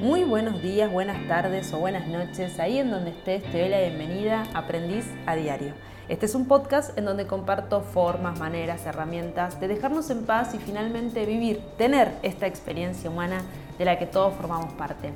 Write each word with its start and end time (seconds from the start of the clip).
Muy 0.00 0.22
buenos 0.22 0.62
días, 0.62 0.92
buenas 0.92 1.26
tardes 1.26 1.72
o 1.72 1.80
buenas 1.80 2.06
noches, 2.06 2.60
ahí 2.60 2.78
en 2.78 2.88
donde 2.88 3.10
estés 3.10 3.42
te 3.50 3.60
doy 3.60 3.68
la 3.68 3.80
bienvenida 3.80 4.44
Aprendiz 4.54 5.04
a 5.26 5.34
Diario. 5.34 5.72
Este 6.08 6.26
es 6.26 6.36
un 6.36 6.46
podcast 6.46 6.96
en 6.96 7.04
donde 7.04 7.26
comparto 7.26 7.80
formas, 7.80 8.38
maneras, 8.38 8.86
herramientas 8.86 9.58
de 9.58 9.66
dejarnos 9.66 10.08
en 10.10 10.24
paz 10.24 10.54
y 10.54 10.58
finalmente 10.58 11.26
vivir, 11.26 11.60
tener 11.76 12.12
esta 12.22 12.46
experiencia 12.46 13.10
humana 13.10 13.42
de 13.76 13.86
la 13.86 13.98
que 13.98 14.06
todos 14.06 14.34
formamos 14.34 14.72
parte. 14.74 15.10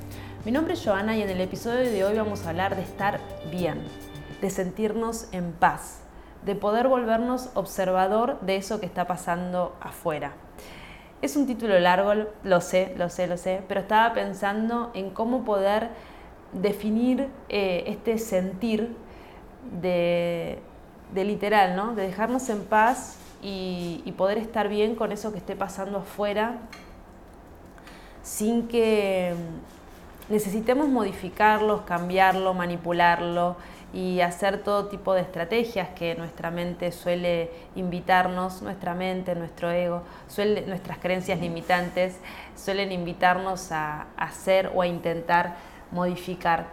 Mi 0.45 0.51
nombre 0.51 0.75
es 0.75 0.85
Joana 0.85 1.17
y 1.17 1.23
en 1.23 1.31
el 1.31 1.41
episodio 1.41 1.89
de 1.89 2.05
hoy 2.05 2.17
vamos 2.17 2.45
a 2.45 2.51
hablar 2.51 2.75
de 2.75 2.83
estar 2.83 3.21
bien, 3.53 3.79
de 4.41 4.51
sentirnos 4.51 5.29
en 5.31 5.53
paz, 5.53 6.01
de 6.45 6.57
poder 6.57 6.89
volvernos 6.89 7.51
observador 7.55 8.41
de 8.41 8.57
eso 8.57 8.81
que 8.81 8.87
está 8.87 9.07
pasando 9.07 9.77
afuera. 9.81 10.33
Es 11.23 11.37
un 11.37 11.47
título 11.47 11.79
largo, 11.79 12.13
lo 12.43 12.61
sé, 12.61 12.95
lo 12.99 13.09
sé, 13.09 13.29
lo 13.29 13.37
sé, 13.37 13.63
pero 13.69 13.81
estaba 13.81 14.13
pensando 14.13 14.91
en 14.93 15.11
cómo 15.11 15.45
poder 15.45 15.91
definir 16.53 17.29
eh, 17.49 17.85
este 17.87 18.19
sentir 18.19 18.97
de, 19.81 20.59
literal, 21.15 21.77
¿no? 21.77 21.95
De 21.95 22.03
dejarnos 22.03 22.49
en 22.49 22.65
paz 22.65 23.19
y, 23.41 24.03
y, 24.05 24.13
poder 24.13 24.37
estar 24.37 24.69
bien 24.69 24.97
con 24.97 25.13
eso 25.13 25.31
que 25.31 25.39
esté 25.39 25.55
pasando 25.55 25.99
afuera 25.99 26.59
sin 28.23 28.67
que 28.67 29.35
necesitemos 30.29 30.89
modificarlo, 30.89 31.85
cambiarlo, 31.85 32.55
manipularlo, 32.55 33.57
y 33.93 34.21
hacer 34.21 34.63
todo 34.63 34.87
tipo 34.87 35.13
de 35.15 35.21
estrategias 35.21 35.91
que 35.91 36.15
nuestra 36.15 36.51
mente 36.51 36.93
suele 36.93 37.51
invitarnos, 37.77 38.63
nuestra 38.63 38.95
mente, 38.95 39.35
nuestro 39.35 39.71
ego, 39.71 40.03
suele, 40.29 40.63
nuestras 40.63 40.99
creencias 40.99 41.39
limitantes 41.41 42.19
suelen 42.57 42.91
invitarnos 42.91 43.71
a 43.71 44.07
hacer 44.17 44.71
o 44.75 44.83
a 44.83 44.87
intentar 44.87 45.57
modificar. 45.91 46.67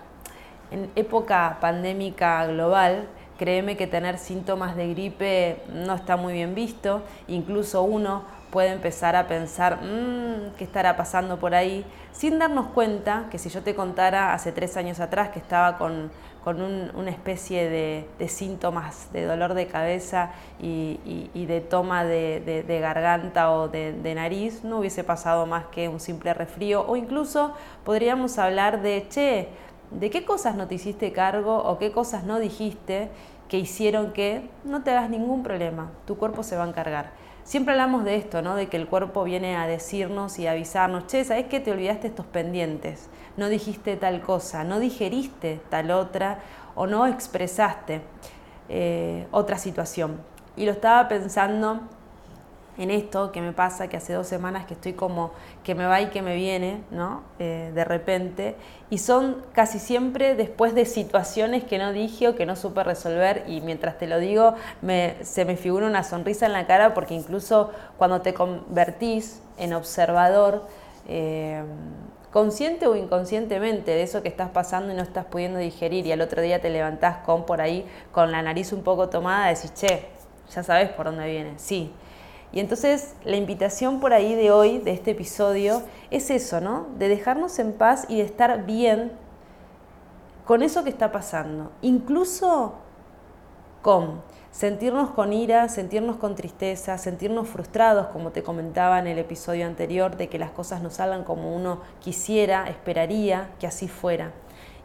En 0.72 0.90
época 0.95 1.58
pandémica 1.59 2.45
global, 2.47 3.08
créeme 3.38 3.75
que 3.75 3.88
tener 3.88 4.17
síntomas 4.17 4.75
de 4.75 4.90
gripe 4.90 5.62
no 5.73 5.95
está 5.95 6.16
muy 6.16 6.34
bien 6.34 6.56
visto, 6.56 7.02
incluso 7.28 7.81
uno 7.84 8.23
puede 8.52 8.69
empezar 8.69 9.16
a 9.16 9.28
pensar, 9.28 9.80
mmm, 9.81 10.55
¿qué 10.58 10.64
estará 10.64 10.95
pasando 10.97 11.38
por 11.39 11.53
ahí? 11.53 11.86
Sin 12.11 12.39
darnos 12.39 12.67
cuenta 12.67 13.28
que 13.30 13.38
si 13.38 13.50
yo 13.50 13.61
te 13.61 13.75
contara 13.75 14.33
hace 14.33 14.52
tres 14.52 14.75
años 14.78 15.00
atrás 15.00 15.30
que 15.30 15.39
estaba 15.39 15.78
con, 15.78 16.11
una 16.45 17.11
especie 17.11 17.69
de, 17.69 18.28
síntomas 18.28 19.14
de 19.14 19.25
dolor 19.25 19.53
de 19.53 19.67
cabeza 19.67 20.31
y, 20.59 20.97
de 21.45 21.61
toma 21.61 22.03
de, 22.03 22.80
garganta 22.81 23.52
o 23.52 23.67
de, 23.67 24.14
nariz, 24.16 24.63
no 24.63 24.80
hubiese 24.80 25.03
pasado 25.03 25.45
más 25.45 25.66
que 25.66 25.88
un 25.88 26.00
simple 26.00 26.34
resfrío 26.34 26.86
o 26.88 26.95
incluso 26.95 27.53
podríamos 27.84 28.39
hablar 28.39 28.81
de, 28.81 29.06
che, 29.09 29.50
¿de 29.91 30.09
qué 30.09 30.25
cosas 30.25 30.56
no 30.56 30.67
te 30.67 30.75
hiciste 30.75 31.11
cargo 31.11 31.56
o 31.58 31.78
qué 31.78 31.91
cosas 31.91 32.23
no 32.23 32.39
dijiste 32.39 33.09
que 33.47 33.59
hicieron 33.59 34.11
que 34.11 34.50
no 34.63 34.81
te 34.81 34.89
hagas 34.89 35.11
ningún 35.11 35.44
problema? 35.44 35.91
Tu 36.08 36.17
cuerpo 36.17 36.41
se 36.41 36.56
va 36.56 36.63
a 36.63 36.67
encargar. 36.67 37.11
Siempre 37.50 37.72
hablamos 37.72 38.03
de 38.03 38.16
esto, 38.16 38.44
¿no? 38.44 38.53
De 38.53 38.67
que 38.67 38.78
el 38.78 38.86
cuerpo 38.86 39.23
viene 39.23 39.55
a 39.55 39.66
decirnos 39.66 40.38
y 40.38 40.45
avisarnos, 40.45 41.08
che, 41.08 41.25
¿sabes 41.25 41.47
que 41.47 41.59
te 41.59 41.72
olvidaste 41.72 42.06
estos 42.06 42.28
pendientes? 42.28 43.09
No 43.38 43.50
dijiste 43.50 43.97
tal 43.97 44.22
cosa, 44.22 44.64
no 44.64 44.80
digeriste 44.80 45.59
tal 45.72 45.89
otra 45.89 46.41
o 46.75 46.86
no 46.86 47.08
expresaste 47.08 48.02
eh, 48.69 49.25
otra 49.31 49.58
situación. 49.58 50.22
Y 50.56 50.67
lo 50.67 50.73
estaba 50.73 51.08
pensando 51.08 51.80
en 52.80 52.91
esto 52.91 53.31
que 53.31 53.41
me 53.41 53.52
pasa, 53.52 53.89
que 53.89 53.97
hace 53.97 54.13
dos 54.13 54.25
semanas 54.25 54.66
que 54.66 54.73
estoy 54.73 54.94
como 54.94 55.31
que 55.63 55.75
me 55.75 55.85
va 55.85 56.01
y 56.01 56.07
que 56.07 56.22
me 56.22 56.35
viene, 56.35 56.81
¿no? 56.91 57.23
Eh, 57.38 57.72
de 57.75 57.84
repente. 57.84 58.56
Y 58.90 59.00
son 59.00 59.44
casi 59.53 59.79
siempre 59.79 60.35
después 60.35 60.73
de 60.73 60.85
situaciones 60.85 61.66
que 61.66 61.78
no 61.78 61.91
dije 61.91 62.29
o 62.29 62.35
que 62.35 62.45
no 62.45 62.56
supe 62.56 62.84
resolver. 62.84 63.44
Y 63.47 63.62
mientras 63.62 63.97
te 63.97 64.07
lo 64.07 64.19
digo, 64.19 64.56
se 65.22 65.45
me 65.45 65.57
figura 65.57 65.85
una 65.88 66.03
sonrisa 66.03 66.45
en 66.45 66.53
la 66.53 66.66
cara 66.68 66.94
porque 66.94 67.13
incluso 67.13 67.72
cuando 67.97 68.22
te 68.22 68.34
convertís 68.34 69.41
en 69.57 69.73
observador, 69.73 70.66
eh, 71.07 71.63
consciente 72.31 72.88
o 72.88 72.95
inconscientemente 72.95 73.91
de 73.91 74.03
eso 74.03 74.22
que 74.22 74.29
estás 74.29 74.50
pasando 74.51 74.94
y 74.94 74.95
no 74.95 75.01
estás 75.01 75.25
pudiendo 75.25 75.59
digerir 75.59 76.06
y 76.06 76.12
al 76.12 76.22
otro 76.22 76.41
día 76.41 76.62
te 76.62 76.69
levantás 76.69 77.18
con 77.25 77.45
por 77.45 77.59
ahí 77.59 77.85
con 78.12 78.31
la 78.31 78.41
nariz 78.41 78.72
un 78.72 78.84
poco 78.84 79.09
tomada, 79.09 79.47
decís, 79.47 79.73
che, 79.73 80.07
ya 80.53 80.63
sabes 80.63 80.89
por 80.89 81.07
dónde 81.07 81.28
viene. 81.28 81.53
Sí, 81.57 81.91
y 82.52 82.60
entonces 82.60 83.14
la 83.24 83.36
invitación 83.36 84.00
por 84.00 84.14
ahí 84.14 84.34
de 84.34 84.52
hoy, 84.52 84.80
de 84.80 84.92
este 84.92 85.12
episodio, 85.12 85.84
es 86.10 86.30
eso, 86.32 86.62
¿no? 86.62 86.88
De 86.98 87.08
dejarnos 87.08 87.60
en 87.60 87.74
paz 87.74 88.06
y 88.10 88.18
de 88.18 88.24
estar 88.24 88.66
bien 88.66 89.12
con 90.46 90.64
eso 90.64 90.84
que 90.84 90.90
está 90.90 91.12
pasando. 91.12 91.72
Incluso 91.82 92.74
con 93.84 94.22
sentirnos 94.52 95.12
con 95.12 95.32
ira, 95.32 95.70
sentirnos 95.70 96.18
con 96.18 96.34
tristeza, 96.34 96.98
sentirnos 96.98 97.48
frustrados, 97.48 98.08
como 98.08 98.32
te 98.32 98.42
comentaba 98.42 98.98
en 98.98 99.06
el 99.06 99.20
episodio 99.20 99.68
anterior, 99.68 100.18
de 100.18 100.28
que 100.28 100.40
las 100.40 100.50
cosas 100.50 100.81
no 100.81 100.90
salgan 100.90 101.24
como 101.24 101.56
uno 101.56 101.81
quisiera, 102.00 102.68
esperaría 102.68 103.52
que 103.60 103.68
así 103.68 103.88
fuera. 103.88 104.31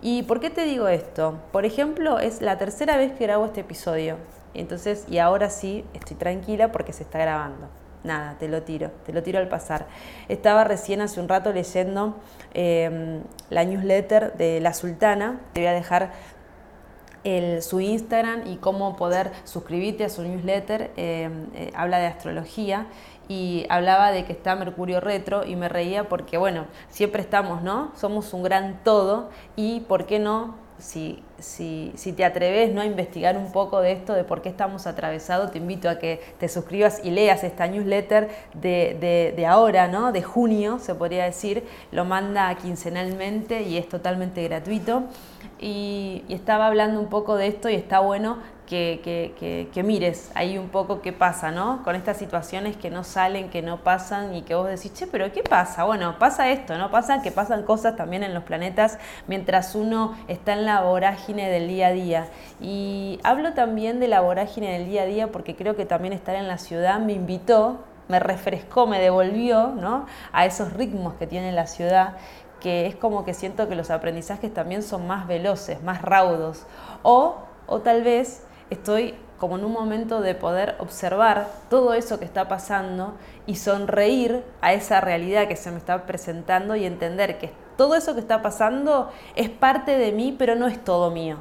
¿Y 0.06 0.22
por 0.25 0.38
qué 0.38 0.50
te 0.50 0.66
digo 0.66 0.87
esto? 0.87 1.38
Por 1.50 1.65
ejemplo, 1.65 2.19
es 2.19 2.42
la 2.42 2.59
tercera 2.59 2.98
vez 2.98 3.12
que 3.12 3.25
grabo 3.25 3.47
este 3.47 3.62
episodio. 3.62 4.19
Entonces, 4.53 5.06
y 5.09 5.16
ahora 5.16 5.48
sí, 5.48 5.82
estoy 5.94 6.19
tranquila 6.19 6.70
porque 6.72 6.92
se 6.92 7.04
está 7.04 7.19
grabando. 7.20 7.69
Nada, 8.03 8.37
te 8.38 8.47
lo 8.47 8.62
tiro, 8.65 8.91
te 9.06 9.15
lo 9.15 9.22
tiro 9.22 9.38
al 9.38 9.48
pasar. 9.48 9.87
Estaba 10.28 10.62
recién 10.65 11.00
hace 11.00 11.20
un 11.20 11.28
rato 11.31 11.54
leyendo 11.54 12.16
em, 12.53 13.22
la 13.48 13.65
newsletter 13.65 14.34
de 14.34 14.60
La 14.60 14.75
Sultana. 14.75 15.41
Te 15.54 15.62
voy 15.62 15.69
a 15.69 15.72
dejar 15.72 16.12
su 17.62 17.81
Instagram 17.81 18.47
y 18.47 18.56
cómo 18.56 18.97
poder 18.97 19.32
suscribirte 19.44 20.04
a 20.04 20.10
su 20.10 20.22
newsletter. 20.22 20.91
Em, 20.98 21.47
eh, 21.54 21.72
habla 21.75 21.97
de 21.97 22.04
astrología 22.09 22.88
y 23.29 23.67
hablaba 23.69 24.12
de 24.12 24.25
que 24.25 24.33
está 24.33 24.55
Mercurio 24.57 25.01
retro 25.01 25.45
y 25.45 25.57
me 25.57 25.69
reía 25.69 26.09
porque, 26.09 26.39
bueno, 26.39 26.67
siempre 26.89 27.23
estamos, 27.23 27.62
¿no? 27.62 27.93
Somos 27.97 28.33
un 28.35 28.43
gran 28.43 28.81
todo 28.85 29.31
y, 29.57 29.81
¿por 29.81 30.07
qué 30.07 30.19
no? 30.19 30.65
si, 30.79 31.23
si, 31.39 31.93
si, 31.95 32.13
te 32.13 32.25
atreves 32.25 32.73
¿no? 32.75 32.81
a 32.81 32.87
investigar 32.87 33.37
un 33.37 33.53
poco 33.53 33.81
de 33.81 33.93
esto, 33.93 34.13
de 34.13 34.25
por 34.25 34.43
qué 34.43 34.49
estamos 34.49 34.87
atravesados, 34.87 35.53
te 35.53 35.59
invito 35.59 35.89
a 35.89 35.99
que 35.99 36.21
te 36.39 36.49
suscribas 36.49 37.01
y 37.05 37.11
leas 37.11 37.45
esta 37.45 37.67
newsletter 37.67 38.29
de, 38.55 39.33
de, 39.37 39.47
ahora, 39.47 39.89
¿no? 39.89 40.13
de 40.13 40.23
junio, 40.23 40.79
se 40.81 40.95
podría 40.95 41.25
decir. 41.25 41.65
Lo 41.93 42.05
manda 42.05 42.55
quincenalmente 42.57 43.63
y 43.63 43.77
es 43.77 43.89
totalmente 43.89 44.43
gratuito. 44.45 45.05
Y 45.61 46.25
estaba 46.29 46.67
hablando 46.67 47.01
un 47.01 47.09
poco 47.09 47.37
de 47.37 47.47
esto 47.47 47.69
y 47.69 47.75
está 47.75 48.01
bueno 48.01 48.39
que, 48.67 49.69
que, 49.73 49.83
mires 49.83 50.31
ahí 50.35 50.57
un 50.57 50.69
poco 50.69 51.03
qué 51.03 51.13
pasa, 51.13 51.51
¿no? 51.51 51.83
Con 51.85 51.97
estas 51.97 52.17
situaciones 52.17 52.77
que 52.77 52.91
no 52.91 53.05
salen, 53.05 53.51
que 53.51 53.63
no 53.63 53.85
pasan 53.85 54.35
y 54.35 54.43
que 54.43 54.55
vos 54.55 54.69
decís, 54.69 54.93
che, 54.95 55.07
pero 55.07 55.31
¿qué 55.33 55.43
pasa? 55.43 55.85
Bueno, 55.85 56.19
pasa 56.19 56.51
esto, 56.51 56.79
¿no? 56.79 56.91
Pasa 56.91 57.21
que 57.23 57.31
pasan 57.31 57.65
cosas 57.65 57.97
también 57.97 58.23
en 58.23 58.33
los 58.33 58.45
planetas 58.45 58.99
mientras 59.27 59.75
uno 59.75 60.17
está 60.29 60.55
en 60.55 60.65
la 60.65 60.81
vorágine 60.81 61.51
del 61.51 61.69
día 61.69 61.89
a 61.89 61.93
día. 61.93 62.29
Y 62.61 63.21
hablo 63.23 63.53
también 63.53 64.01
de 64.01 64.09
la 64.09 64.21
vorágine 64.21 64.73
del 64.73 64.87
día 64.87 65.03
a 65.03 65.07
día 65.07 65.29
porque 65.31 65.55
creo 65.55 65.77
que 65.77 65.85
también 65.85 66.15
estar 66.15 66.35
en 66.35 66.49
la 66.49 66.59
ciudad 66.59 66.99
me 67.01 67.13
invitó, 67.13 67.85
me 68.09 68.19
refrescó, 68.19 68.87
me 68.87 68.99
devolvió, 68.99 69.69
¿no? 69.69 70.07
A 70.33 70.47
esos 70.47 70.73
ritmos 70.73 71.15
que 71.15 71.27
tiene 71.27 71.53
la 71.53 71.67
ciudad 71.67 72.15
que 72.61 72.87
es 72.87 72.97
como 72.97 73.27
que 73.27 73.35
siento 73.35 73.69
que 73.69 73.75
los 73.75 73.91
aprendizajes 73.91 74.53
también 74.55 74.83
son 74.83 75.07
más 75.07 75.27
veloces, 75.27 75.83
más 75.83 76.01
raudos. 76.01 76.65
O, 77.03 77.37
o 77.67 77.81
tal 77.81 78.03
vez 78.03 78.44
estoy 78.71 79.15
como 79.39 79.59
en 79.59 79.65
un 79.65 79.72
momento 79.72 80.21
de 80.21 80.34
poder 80.34 80.77
observar 80.78 81.51
todo 81.69 81.93
eso 81.95 82.19
que 82.19 82.25
está 82.25 82.49
pasando 82.49 83.15
y 83.47 83.57
sonreír 83.57 84.43
a 84.61 84.72
esa 84.72 85.01
realidad 85.01 85.49
que 85.49 85.57
se 85.57 85.71
me 85.71 85.78
está 85.78 86.07
presentando 86.07 86.77
y 86.77 86.84
entender 86.84 87.39
que 87.39 87.51
todo 87.77 87.95
eso 87.95 88.15
que 88.15 88.21
está 88.21 88.41
pasando 88.41 89.11
es 89.34 89.51
parte 89.51 89.99
de 89.99 90.13
mí, 90.13 90.34
pero 90.39 90.55
no 90.55 90.66
es 90.66 90.83
todo 90.83 91.11
mío. 91.11 91.39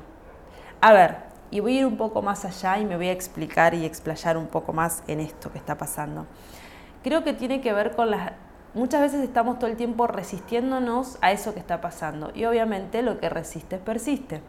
A 0.81 0.91
ver, 0.91 1.17
y 1.51 1.59
voy 1.59 1.77
a 1.77 1.79
ir 1.81 1.85
un 1.85 1.97
poco 1.97 2.21
más 2.21 2.45
allá 2.45 2.79
y 2.79 2.85
me 2.85 2.97
voy 2.97 3.09
a 3.09 3.11
explicar 3.11 3.75
y 3.75 3.85
explayar 3.85 4.37
un 4.37 4.47
poco 4.47 4.73
más 4.73 5.03
en 5.07 5.19
esto 5.19 5.51
que 5.51 5.59
está 5.59 5.77
pasando. 5.77 6.25
Creo 7.03 7.23
que 7.23 7.33
tiene 7.33 7.61
que 7.61 7.73
ver 7.73 7.95
con 7.95 8.09
las... 8.09 8.33
Muchas 8.73 9.01
veces 9.01 9.21
estamos 9.21 9.59
todo 9.59 9.69
el 9.69 9.77
tiempo 9.77 10.07
resistiéndonos 10.07 11.19
a 11.21 11.31
eso 11.31 11.53
que 11.53 11.59
está 11.59 11.79
pasando 11.79 12.31
y 12.33 12.45
obviamente 12.45 13.03
lo 13.03 13.19
que 13.19 13.29
resiste 13.29 13.77
persiste. 13.77 14.41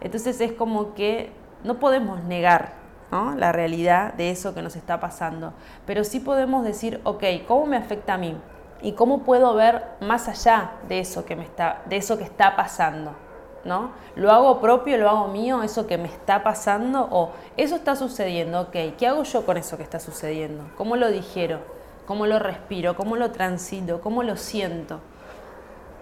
Entonces 0.00 0.40
es 0.40 0.52
como 0.52 0.94
que 0.94 1.30
no 1.64 1.78
podemos 1.78 2.22
negar 2.24 2.78
la 3.10 3.52
realidad 3.52 4.12
de 4.14 4.30
eso 4.30 4.54
que 4.54 4.62
nos 4.62 4.76
está 4.76 5.00
pasando, 5.00 5.52
pero 5.86 6.04
sí 6.04 6.20
podemos 6.20 6.64
decir, 6.64 7.00
ok, 7.04 7.24
¿cómo 7.46 7.66
me 7.66 7.76
afecta 7.76 8.14
a 8.14 8.18
mí? 8.18 8.36
¿Y 8.82 8.92
cómo 8.92 9.20
puedo 9.20 9.54
ver 9.54 9.84
más 10.00 10.28
allá 10.28 10.72
de 10.88 11.00
eso 11.00 11.24
que, 11.24 11.34
me 11.34 11.44
está, 11.44 11.82
de 11.86 11.96
eso 11.96 12.18
que 12.18 12.24
está 12.24 12.54
pasando? 12.54 13.12
¿No? 13.64 13.90
¿Lo 14.14 14.30
hago 14.30 14.60
propio, 14.60 14.98
lo 14.98 15.08
hago 15.08 15.28
mío, 15.28 15.62
eso 15.62 15.86
que 15.86 15.98
me 15.98 16.06
está 16.06 16.42
pasando? 16.42 17.08
¿O 17.10 17.32
eso 17.56 17.74
está 17.76 17.96
sucediendo? 17.96 18.60
Ok, 18.60 18.76
¿qué 18.96 19.06
hago 19.06 19.24
yo 19.24 19.44
con 19.44 19.56
eso 19.56 19.76
que 19.76 19.82
está 19.82 19.98
sucediendo? 19.98 20.64
¿Cómo 20.76 20.96
lo 20.96 21.10
digiero? 21.10 21.58
¿Cómo 22.06 22.26
lo 22.26 22.38
respiro? 22.38 22.94
¿Cómo 22.94 23.16
lo 23.16 23.32
transito? 23.32 24.00
¿Cómo 24.00 24.22
lo 24.22 24.36
siento? 24.36 25.00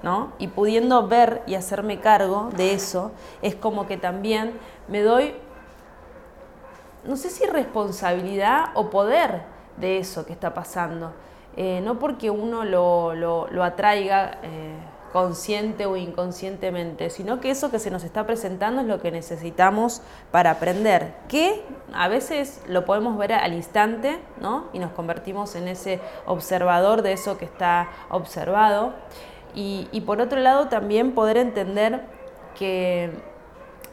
¿no? 0.02 0.32
Y 0.38 0.48
pudiendo 0.48 1.08
ver 1.08 1.42
y 1.46 1.54
hacerme 1.54 2.00
cargo 2.00 2.50
de 2.56 2.74
eso, 2.74 3.12
es 3.42 3.54
como 3.54 3.86
que 3.86 3.96
también 3.96 4.52
me 4.88 5.02
doy, 5.02 5.34
no 7.06 7.16
sé 7.16 7.30
si 7.30 7.46
responsabilidad 7.46 8.70
o 8.74 8.90
poder 8.90 9.42
de 9.76 9.98
eso 9.98 10.26
que 10.26 10.32
está 10.32 10.54
pasando. 10.54 11.12
Eh, 11.56 11.80
no 11.82 11.98
porque 11.98 12.30
uno 12.30 12.64
lo, 12.64 13.62
atraiga. 13.62 14.38
Eh, 14.42 14.74
consciente 15.12 15.86
o 15.86 15.96
inconscientemente, 15.96 17.08
sino 17.08 17.40
que 17.40 17.50
eso 17.50 17.70
que 17.70 17.78
se 17.78 17.90
nos 17.90 18.04
está 18.04 18.26
presentando 18.26 18.82
es 18.82 18.86
lo 18.86 19.00
que 19.00 19.10
necesitamos 19.10 20.02
para 20.30 20.50
aprender, 20.50 21.14
que 21.26 21.64
a 21.94 22.08
veces 22.08 22.60
lo 22.68 22.84
podemos 22.84 23.16
ver 23.16 23.32
al 23.32 23.54
instante, 23.54 24.18
¿no? 24.42 24.66
Y 24.74 24.78
nos 24.78 24.92
convertimos 24.92 25.54
en 25.54 25.68
ese 25.68 26.00
observador 26.26 27.00
de 27.00 27.14
eso 27.14 27.38
que 27.38 27.46
está 27.46 27.88
observado. 28.10 28.92
Y 29.54 30.02
por 30.02 30.20
otro 30.20 30.38
lado 30.38 30.68
también 30.68 31.12
poder 31.12 31.38
entender 31.38 32.02
que 32.58 33.10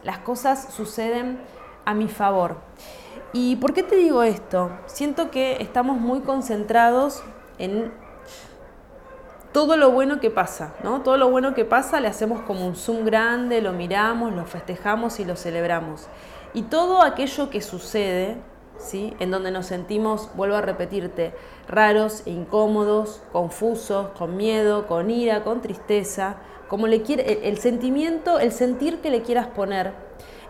las 0.02 0.18
cosas 0.18 0.74
suceden 0.74 1.40
a 1.86 1.94
mi 1.94 2.08
favor. 2.08 2.58
¿Y 3.36 3.56
por 3.56 3.74
qué 3.74 3.82
te 3.82 3.96
digo 3.96 4.22
esto? 4.22 4.70
Siento 4.86 5.32
que 5.32 5.60
estamos 5.60 5.98
muy 5.98 6.20
concentrados 6.20 7.20
en 7.58 7.92
todo 9.52 9.76
lo 9.76 9.90
bueno 9.90 10.20
que 10.20 10.30
pasa, 10.30 10.72
¿no? 10.84 11.02
Todo 11.02 11.16
lo 11.16 11.28
bueno 11.30 11.52
que 11.52 11.64
pasa 11.64 11.98
le 11.98 12.06
hacemos 12.06 12.42
como 12.42 12.64
un 12.64 12.76
zoom 12.76 13.04
grande, 13.04 13.60
lo 13.60 13.72
miramos, 13.72 14.32
lo 14.32 14.44
festejamos 14.44 15.18
y 15.18 15.24
lo 15.24 15.34
celebramos. 15.34 16.06
Y 16.54 16.62
todo 16.62 17.02
aquello 17.02 17.50
que 17.50 17.60
sucede, 17.60 18.36
¿sí? 18.78 19.16
En 19.18 19.32
donde 19.32 19.50
nos 19.50 19.66
sentimos, 19.66 20.30
vuelvo 20.36 20.54
a 20.54 20.60
repetirte, 20.60 21.34
raros 21.66 22.22
incómodos, 22.26 23.20
confusos, 23.32 24.10
con 24.16 24.36
miedo, 24.36 24.86
con 24.86 25.10
ira, 25.10 25.42
con 25.42 25.60
tristeza, 25.60 26.36
como 26.68 26.86
le 26.86 27.02
quiere, 27.02 27.48
el 27.48 27.58
sentimiento, 27.58 28.38
el 28.38 28.52
sentir 28.52 29.00
que 29.00 29.10
le 29.10 29.22
quieras 29.22 29.48
poner, 29.48 29.92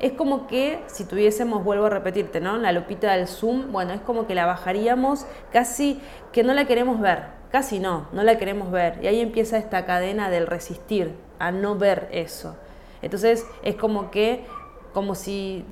es 0.04 0.12
como 0.12 0.46
que 0.46 0.82
si 0.86 1.04
tuviésemos, 1.04 1.64
vuelvo 1.64 1.86
a 1.86 1.90
repetirte, 1.90 2.38
¿no? 2.38 2.58
La 2.58 2.72
lupita 2.72 3.12
del 3.12 3.26
zoom, 3.26 3.72
bueno, 3.72 3.94
es 3.94 4.02
como 4.02 4.26
que 4.26 4.34
la 4.34 4.44
bajaríamos 4.44 5.24
casi 5.50 5.98
que 6.30 6.44
no 6.44 6.52
la 6.52 6.66
queremos 6.66 7.00
ver, 7.00 7.22
Casi 7.50 7.78
no, 7.78 8.08
no 8.12 8.24
la 8.24 8.36
queremos 8.36 8.72
ver. 8.72 8.98
Y 9.00 9.06
ahí 9.06 9.20
empieza 9.20 9.56
esta 9.58 9.86
cadena 9.86 10.28
del 10.28 10.48
resistir 10.48 11.14
a 11.38 11.52
no 11.52 11.76
ver 11.76 12.08
eso. 12.10 12.56
Entonces 13.00 13.46
es 13.62 13.76
como 13.76 14.10
que, 14.10 14.44
como 14.92 15.14
si, 15.14 15.64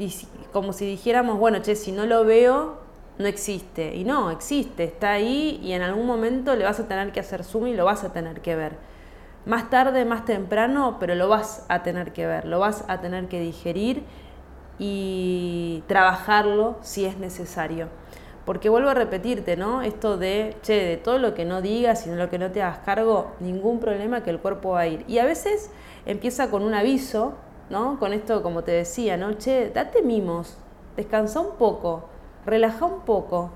como 0.52 0.72
si 0.72 0.86
dijéramos, 0.86 1.38
bueno, 1.40 1.58
che, 1.60 1.74
si 1.74 1.90
no 1.90 2.06
lo 2.06 2.24
veo, 2.24 2.78
no 3.18 3.26
existe. 3.26 3.96
Y 3.96 4.04
no, 4.04 4.30
existe, 4.30 4.84
está 4.84 5.10
ahí 5.10 5.60
y 5.60 5.72
en 5.72 5.82
algún 5.82 6.06
momento 6.06 6.54
le 6.54 6.64
vas 6.64 6.78
a 6.78 6.86
tener 6.86 7.10
que 7.10 7.18
hacer 7.20 7.42
zoom 7.42 7.66
y 7.66 7.74
lo 7.74 7.84
vas 7.84 8.04
a 8.04 8.12
tener 8.12 8.40
que 8.40 8.54
ver. 8.54 8.76
Más 9.44 9.70
tarde, 9.70 10.04
más 10.04 10.24
temprano, 10.24 10.98
pero 11.00 11.16
lo 11.16 11.28
vas 11.28 11.64
a 11.68 11.82
tener 11.82 12.12
que 12.12 12.26
ver, 12.26 12.44
lo 12.44 12.60
vas 12.60 12.84
a 12.86 13.00
tener 13.00 13.26
que 13.26 13.40
digerir 13.40 14.04
y 14.78 15.82
trabajarlo 15.88 16.76
si 16.80 17.06
es 17.06 17.18
necesario. 17.18 17.88
Porque 18.44 18.68
vuelvo 18.68 18.90
a 18.90 18.94
repetirte, 18.94 19.56
¿no? 19.56 19.82
Esto 19.82 20.16
de, 20.16 20.56
che, 20.62 20.74
de 20.84 20.96
todo 20.96 21.18
lo 21.18 21.34
que 21.34 21.44
no 21.44 21.60
digas 21.60 22.06
y 22.06 22.10
de 22.10 22.16
lo 22.16 22.30
que 22.30 22.38
no 22.38 22.50
te 22.50 22.62
hagas 22.62 22.78
cargo, 22.78 23.32
ningún 23.40 23.80
problema 23.80 24.22
que 24.22 24.30
el 24.30 24.38
cuerpo 24.38 24.70
va 24.70 24.80
a 24.80 24.86
ir. 24.86 25.04
Y 25.08 25.18
a 25.18 25.24
veces 25.24 25.70
empieza 26.06 26.50
con 26.50 26.62
un 26.62 26.74
aviso, 26.74 27.34
¿no? 27.70 27.98
Con 27.98 28.12
esto, 28.12 28.42
como 28.42 28.62
te 28.62 28.72
decía, 28.72 29.16
¿no? 29.16 29.32
Che, 29.34 29.70
date 29.70 30.02
mimos, 30.02 30.56
descansa 30.96 31.40
un 31.40 31.56
poco, 31.56 32.04
relaja 32.46 32.84
un 32.84 33.00
poco. 33.00 33.50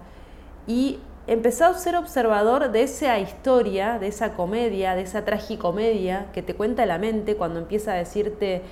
Y 0.66 1.00
empezá 1.26 1.69
a 1.69 1.75
ser 1.75 1.96
observador 1.96 2.70
de 2.70 2.82
esa 2.82 3.19
historia, 3.19 3.99
de 3.99 4.08
esa 4.08 4.32
comedia, 4.34 4.94
de 4.94 5.02
esa 5.02 5.25
tragicomedia 5.25 6.26
que 6.32 6.43
te 6.43 6.55
cuenta 6.55 6.87
la 6.87 6.99
mente 6.99 7.37
cuando 7.37 7.58
empieza 7.58 7.93
a 7.93 7.94
decirte, 7.94 8.62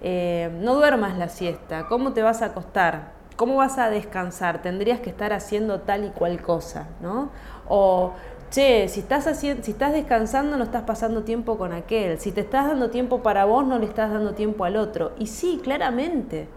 eh, 0.00 0.50
no 0.60 0.74
duermas 0.74 1.16
la 1.16 1.28
siesta, 1.28 1.86
¿cómo 1.88 2.12
te 2.12 2.22
vas 2.22 2.42
a 2.42 2.46
acostar? 2.46 3.12
¿Cómo 3.36 3.56
vas 3.56 3.78
a 3.78 3.88
descansar? 3.88 4.62
Tendrías 4.62 5.00
que 5.00 5.10
estar 5.10 5.32
haciendo 5.32 5.80
tal 5.80 6.04
y 6.04 6.10
cual 6.10 6.42
cosa, 6.42 6.88
¿no? 7.00 7.30
O, 7.68 8.12
che, 8.50 8.88
si 8.88 9.00
estás, 9.00 9.26
haciendo, 9.26 9.62
si 9.62 9.70
estás 9.70 9.92
descansando 9.92 10.56
no 10.56 10.64
estás 10.64 10.82
pasando 10.82 11.22
tiempo 11.22 11.56
con 11.56 11.72
aquel, 11.72 12.18
si 12.18 12.32
te 12.32 12.42
estás 12.42 12.66
dando 12.66 12.90
tiempo 12.90 13.22
para 13.22 13.44
vos 13.46 13.66
no 13.66 13.78
le 13.78 13.86
estás 13.86 14.12
dando 14.12 14.34
tiempo 14.34 14.64
al 14.64 14.76
otro. 14.76 15.12
Y 15.18 15.28
sí, 15.28 15.60
claramente 15.62 16.48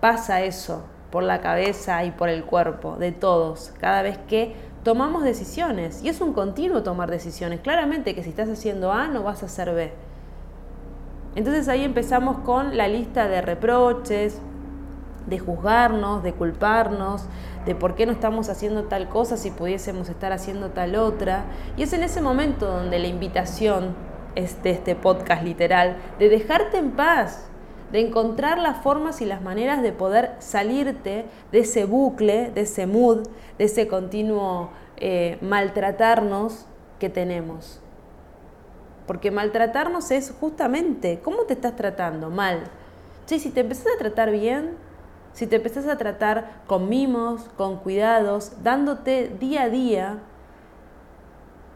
pasa 0.00 0.42
eso 0.42 0.84
por 1.10 1.22
la 1.22 1.40
cabeza 1.40 2.04
y 2.04 2.10
por 2.10 2.28
el 2.28 2.44
cuerpo 2.44 2.96
de 2.96 3.12
todos, 3.12 3.72
cada 3.80 4.02
vez 4.02 4.18
que 4.28 4.54
tomamos 4.82 5.24
decisiones. 5.24 6.02
Y 6.02 6.08
es 6.08 6.20
un 6.20 6.32
continuo 6.32 6.82
tomar 6.82 7.10
decisiones. 7.10 7.60
Claramente 7.60 8.14
que 8.14 8.22
si 8.22 8.30
estás 8.30 8.48
haciendo 8.48 8.92
A 8.92 9.08
no 9.08 9.22
vas 9.22 9.42
a 9.42 9.46
hacer 9.46 9.74
B. 9.74 9.92
Entonces 11.34 11.68
ahí 11.68 11.84
empezamos 11.84 12.38
con 12.38 12.76
la 12.76 12.88
lista 12.88 13.28
de 13.28 13.42
reproches, 13.42 14.40
de 15.26 15.38
juzgarnos, 15.38 16.22
de 16.22 16.32
culparnos, 16.32 17.24
de 17.64 17.74
por 17.74 17.94
qué 17.94 18.06
no 18.06 18.12
estamos 18.12 18.48
haciendo 18.48 18.84
tal 18.84 19.08
cosa 19.08 19.36
si 19.36 19.50
pudiésemos 19.50 20.08
estar 20.08 20.32
haciendo 20.32 20.70
tal 20.70 20.94
otra. 20.96 21.44
Y 21.76 21.82
es 21.82 21.92
en 21.92 22.02
ese 22.02 22.20
momento 22.20 22.66
donde 22.66 22.98
la 22.98 23.08
invitación 23.08 23.94
es 24.34 24.62
de 24.62 24.70
este 24.70 24.94
podcast 24.94 25.42
literal, 25.42 25.96
de 26.18 26.28
dejarte 26.28 26.78
en 26.78 26.92
paz, 26.92 27.48
de 27.92 28.00
encontrar 28.00 28.58
las 28.58 28.82
formas 28.82 29.20
y 29.20 29.26
las 29.26 29.42
maneras 29.42 29.82
de 29.82 29.92
poder 29.92 30.32
salirte 30.38 31.26
de 31.52 31.58
ese 31.58 31.84
bucle, 31.84 32.50
de 32.50 32.62
ese 32.62 32.86
mood, 32.86 33.26
de 33.58 33.64
ese 33.64 33.86
continuo 33.86 34.70
eh, 34.96 35.38
maltratarnos 35.40 36.66
que 36.98 37.08
tenemos. 37.08 37.80
Porque 39.06 39.30
maltratarnos 39.30 40.10
es 40.10 40.34
justamente, 40.40 41.20
¿cómo 41.22 41.42
te 41.42 41.54
estás 41.54 41.76
tratando? 41.76 42.30
Mal. 42.30 42.64
Si 43.26 43.50
te 43.50 43.60
empezás 43.60 43.86
a 43.94 43.98
tratar 43.98 44.30
bien, 44.30 44.76
si 45.32 45.46
te 45.46 45.56
empezás 45.56 45.86
a 45.86 45.96
tratar 45.98 46.62
con 46.66 46.88
mimos, 46.88 47.42
con 47.56 47.76
cuidados, 47.76 48.52
dándote 48.62 49.28
día 49.38 49.62
a 49.64 49.68
día, 49.68 50.18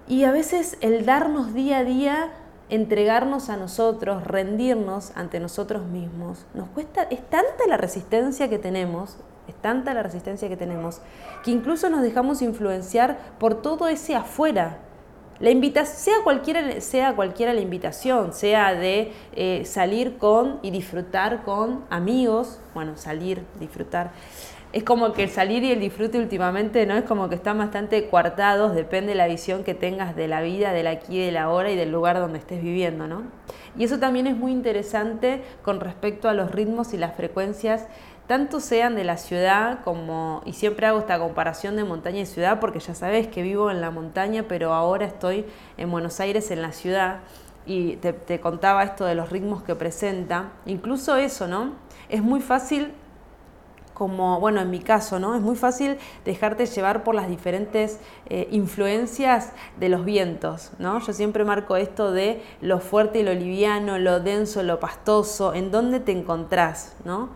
y 0.09 0.25
a 0.25 0.33
veces 0.33 0.77
el 0.81 1.07
darnos 1.07 1.55
día 1.55 1.79
a 1.79 1.85
día, 1.85 2.31
entregarnos 2.71 3.51
a 3.51 3.57
nosotros, 3.57 4.25
rendirnos 4.25 5.13
ante 5.17 5.41
nosotros 5.41 5.85
mismos, 5.85 6.47
nos 6.55 6.69
cuesta, 6.69 7.03
es 7.03 7.21
tanta 7.29 7.67
la 7.69 7.77
resistencia 7.77 8.49
que 8.49 8.59
tenemos, 8.59 9.17
es 9.49 9.55
tanta 9.57 9.93
la 9.93 10.03
resistencia 10.03 10.49
que 10.49 10.57
tenemos, 10.57 11.01
que 11.45 11.51
incluso 11.51 11.91
nos 11.91 12.03
dejamos 12.03 12.41
influenciar 12.43 13.19
por 13.39 13.61
todo 13.61 13.89
ese 13.89 14.15
afuera, 14.15 14.79
la 15.41 15.51
invitación, 15.51 15.97
sea 15.97 16.15
cualquiera, 16.23 16.81
sea 16.81 17.17
cualquiera 17.17 17.55
la 17.55 17.63
invitación, 17.63 18.35
sea 18.35 18.75
de 18.75 19.13
eh, 19.35 19.65
salir 19.65 20.19
con 20.19 20.61
y 20.63 20.71
disfrutar 20.71 21.45
con 21.45 21.85
amigos, 21.89 22.61
bueno, 22.75 22.97
salir, 22.97 23.43
disfrutar. 23.59 24.13
Es 24.73 24.85
como 24.85 25.13
que 25.13 25.25
el 25.25 25.31
salir 25.31 25.65
y 25.65 25.73
el 25.73 25.81
disfrute 25.81 26.19
últimamente 26.19 26.87
no 26.87 26.95
es 26.97 27.05
como 27.05 27.29
que 27.29 27.35
están 27.35 27.59
bastante 27.59 28.09
coartados, 28.09 28.75
depende 28.75 29.13
de 29.13 29.17
la 29.17 29.27
visión 29.27 29.65
que 29.65 29.75
tengas 29.75 30.15
de 30.15 30.29
la 30.29 30.43
vida, 30.43 30.73
del 30.73 30.87
aquí, 30.87 31.19
de 31.19 31.33
la 31.33 31.51
hora 31.51 31.73
y 31.73 31.77
del 31.77 31.91
lugar 31.91 32.19
donde 32.21 32.39
estés 32.39 32.63
viviendo, 32.63 33.09
¿no? 33.09 33.25
Y 33.77 33.85
eso 33.85 33.99
también 33.99 34.27
es 34.29 34.37
muy 34.37 34.53
interesante 34.53 35.43
con 35.63 35.81
respecto 35.81 36.29
a 36.29 36.35
los 36.35 36.53
ritmos 36.53 36.95
y 36.95 36.99
las 36.99 37.17
frecuencias 37.17 37.87
tanto 38.31 38.61
sean 38.61 38.95
de 38.95 39.03
la 39.03 39.17
ciudad 39.17 39.81
como, 39.83 40.43
y 40.45 40.53
siempre 40.53 40.87
hago 40.87 41.01
esta 41.01 41.19
comparación 41.19 41.75
de 41.75 41.83
montaña 41.83 42.21
y 42.21 42.27
ciudad 42.27 42.61
porque 42.61 42.79
ya 42.79 42.95
sabes 42.95 43.27
que 43.27 43.43
vivo 43.43 43.73
en 43.73 43.81
la 43.81 43.91
montaña, 43.91 44.45
pero 44.47 44.73
ahora 44.73 45.05
estoy 45.05 45.47
en 45.77 45.91
Buenos 45.91 46.21
Aires, 46.21 46.53
en 46.53 46.63
la 46.63 46.71
ciudad, 46.71 47.23
y 47.67 47.97
te, 47.97 48.39
contaba 48.39 48.85
esto 48.85 49.05
de 49.05 49.17
los 49.17 49.31
ritmos 49.31 49.65
que 49.65 49.75
presenta, 49.75 50.53
incluso 50.65 51.17
eso, 51.17 51.49
¿no? 51.49 51.73
Es 52.09 52.23
muy 52.23 52.41
fácil 52.41 52.93
como, 54.01 54.41
bueno, 54.41 54.63
en 54.63 54.71
mi 54.71 54.79
caso, 54.79 55.19
¿no? 55.19 55.35
Es 55.35 55.43
muy 55.43 55.57
fácil 55.57 55.99
dejarte 56.25 56.65
llevar 56.65 57.05
por 57.05 57.15
las 57.15 57.29
diferentes 57.29 58.01
eh, 58.31 58.49
influencias 58.51 59.53
de 59.79 59.91
los 59.91 60.07
vientos, 60.07 60.71
¿no? 60.79 61.01
Yo 61.01 61.13
siempre 61.13 61.45
marco 61.45 61.77
esto 61.77 62.11
de 62.11 62.43
lo 62.63 62.81
fuerte 62.81 63.19
y 63.19 63.25
lo 63.25 63.35
liviano, 63.35 63.99
lo 63.99 64.19
denso, 64.21 64.63
lo 64.63 64.81
pastoso, 64.81 65.53
en 65.53 65.71
dónde 65.71 66.01
te 66.01 66.13
encontrás, 66.13 66.97
¿no? 67.05 67.29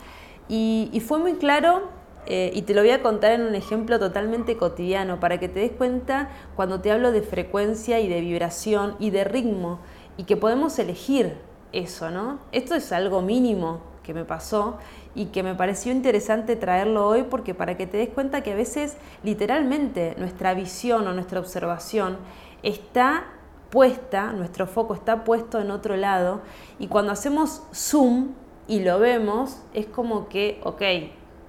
Y, 0.48 1.02
fue 1.06 1.18
muy 1.18 1.34
claro, 1.34 1.82
eh, 2.24 2.50
y 2.54 2.62
te 2.62 2.72
lo 2.72 2.80
voy 2.80 2.92
a 2.92 3.02
contar 3.02 3.32
en 3.32 3.42
un 3.42 3.54
ejemplo 3.54 3.98
totalmente 3.98 4.56
cotidiano, 4.56 5.20
para 5.20 5.38
que 5.38 5.50
te 5.50 5.60
des 5.60 5.72
cuenta 5.72 6.30
cuando 6.56 6.80
te 6.80 6.90
hablo 6.90 7.12
de 7.12 7.20
frecuencia 7.20 8.00
y 8.00 8.08
de 8.08 8.22
vibración 8.22 8.96
y 8.98 9.10
de 9.10 9.24
ritmo, 9.24 9.80
y 10.16 10.24
que 10.24 10.38
podemos 10.38 10.78
elegir 10.78 11.36
eso, 11.72 12.10
¿no? 12.10 12.38
Esto 12.52 12.74
es 12.74 12.90
algo 12.90 13.20
mínimo 13.20 13.80
que 14.02 14.14
me 14.14 14.24
pasó 14.24 14.78
y 15.14 15.26
que 15.26 15.42
me 15.42 15.54
pareció 15.54 15.92
interesante 15.92 16.56
traerlo 16.56 17.06
hoy 17.06 17.24
porque 17.24 17.54
para 17.54 17.76
que 17.76 17.86
te 17.86 17.96
des 17.96 18.08
cuenta 18.08 18.42
que 18.42 18.52
a 18.52 18.56
veces 18.56 18.96
literalmente 19.22 20.14
nuestra 20.18 20.54
visión 20.54 21.06
o 21.06 21.12
nuestra 21.12 21.40
observación 21.40 22.16
está 22.62 23.24
puesta, 23.70 24.32
nuestro 24.32 24.66
foco 24.66 24.94
está 24.94 25.24
puesto 25.24 25.60
en 25.60 25.70
otro 25.70 25.96
lado 25.96 26.40
y 26.78 26.88
cuando 26.88 27.12
hacemos 27.12 27.62
zoom 27.72 28.32
y 28.66 28.80
lo 28.80 28.98
vemos, 28.98 29.58
es 29.74 29.86
como 29.86 30.28
que, 30.28 30.60
ok, 30.64 30.82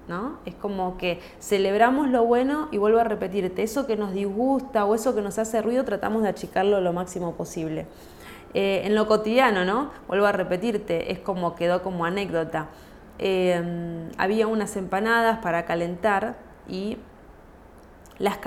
¿no? 0.08 0.38
Es 0.44 0.54
como 0.54 0.98
que 0.98 1.20
celebramos 1.40 2.08
lo 2.08 2.24
bueno 2.24 2.68
y 2.70 2.78
vuelvo 2.78 2.98
a 3.00 3.04
repetirte, 3.04 3.62
eso 3.62 3.86
que 3.86 3.96
nos 3.96 4.12
disgusta 4.12 4.84
o 4.84 4.94
eso 4.94 5.14
que 5.14 5.22
nos 5.22 5.38
hace 5.38 5.62
ruido 5.62 5.84
tratamos 5.84 6.22
de 6.22 6.28
achicarlo 6.28 6.80
lo 6.80 6.92
máximo 6.92 7.34
posible. 7.34 7.86
Eh, 8.54 8.82
en 8.84 8.94
lo 8.94 9.06
cotidiano, 9.06 9.64
¿no? 9.64 9.90
Vuelvo 10.08 10.26
a 10.26 10.32
repetirte, 10.32 11.12
es 11.12 11.18
como 11.18 11.54
quedó 11.56 11.82
como 11.82 12.04
anécdota. 12.04 12.68
Eh, 13.18 14.10
había 14.18 14.46
unas 14.46 14.76
empanadas 14.76 15.38
para 15.38 15.64
calentar 15.64 16.36
y 16.68 16.98
las 18.18 18.38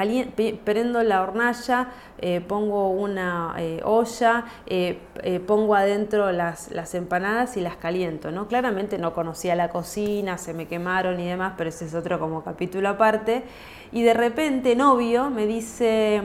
prendo 0.63 1.03
la 1.03 1.21
hornalla, 1.21 1.89
eh, 2.17 2.41
pongo 2.41 2.89
una 2.89 3.53
eh, 3.57 3.81
olla, 3.83 4.45
eh, 4.65 4.99
pongo 5.45 5.75
adentro 5.75 6.31
las, 6.31 6.71
las, 6.71 6.95
empanadas 6.95 7.55
y 7.55 7.61
las 7.61 7.75
caliento. 7.75 8.31
¿no? 8.31 8.47
Claramente 8.47 8.97
no 8.97 9.13
conocía 9.13 9.55
la 9.55 9.69
cocina, 9.69 10.37
se 10.37 10.53
me 10.53 10.67
quemaron 10.67 11.19
y 11.19 11.27
demás, 11.27 11.53
pero 11.57 11.69
ese 11.69 11.85
es 11.85 11.93
otro 11.93 12.19
como 12.19 12.43
capítulo 12.43 12.89
aparte. 12.89 13.43
Y 13.91 14.01
de 14.01 14.13
repente 14.13 14.75
novio 14.75 15.29
me 15.29 15.45
dice, 15.45 16.23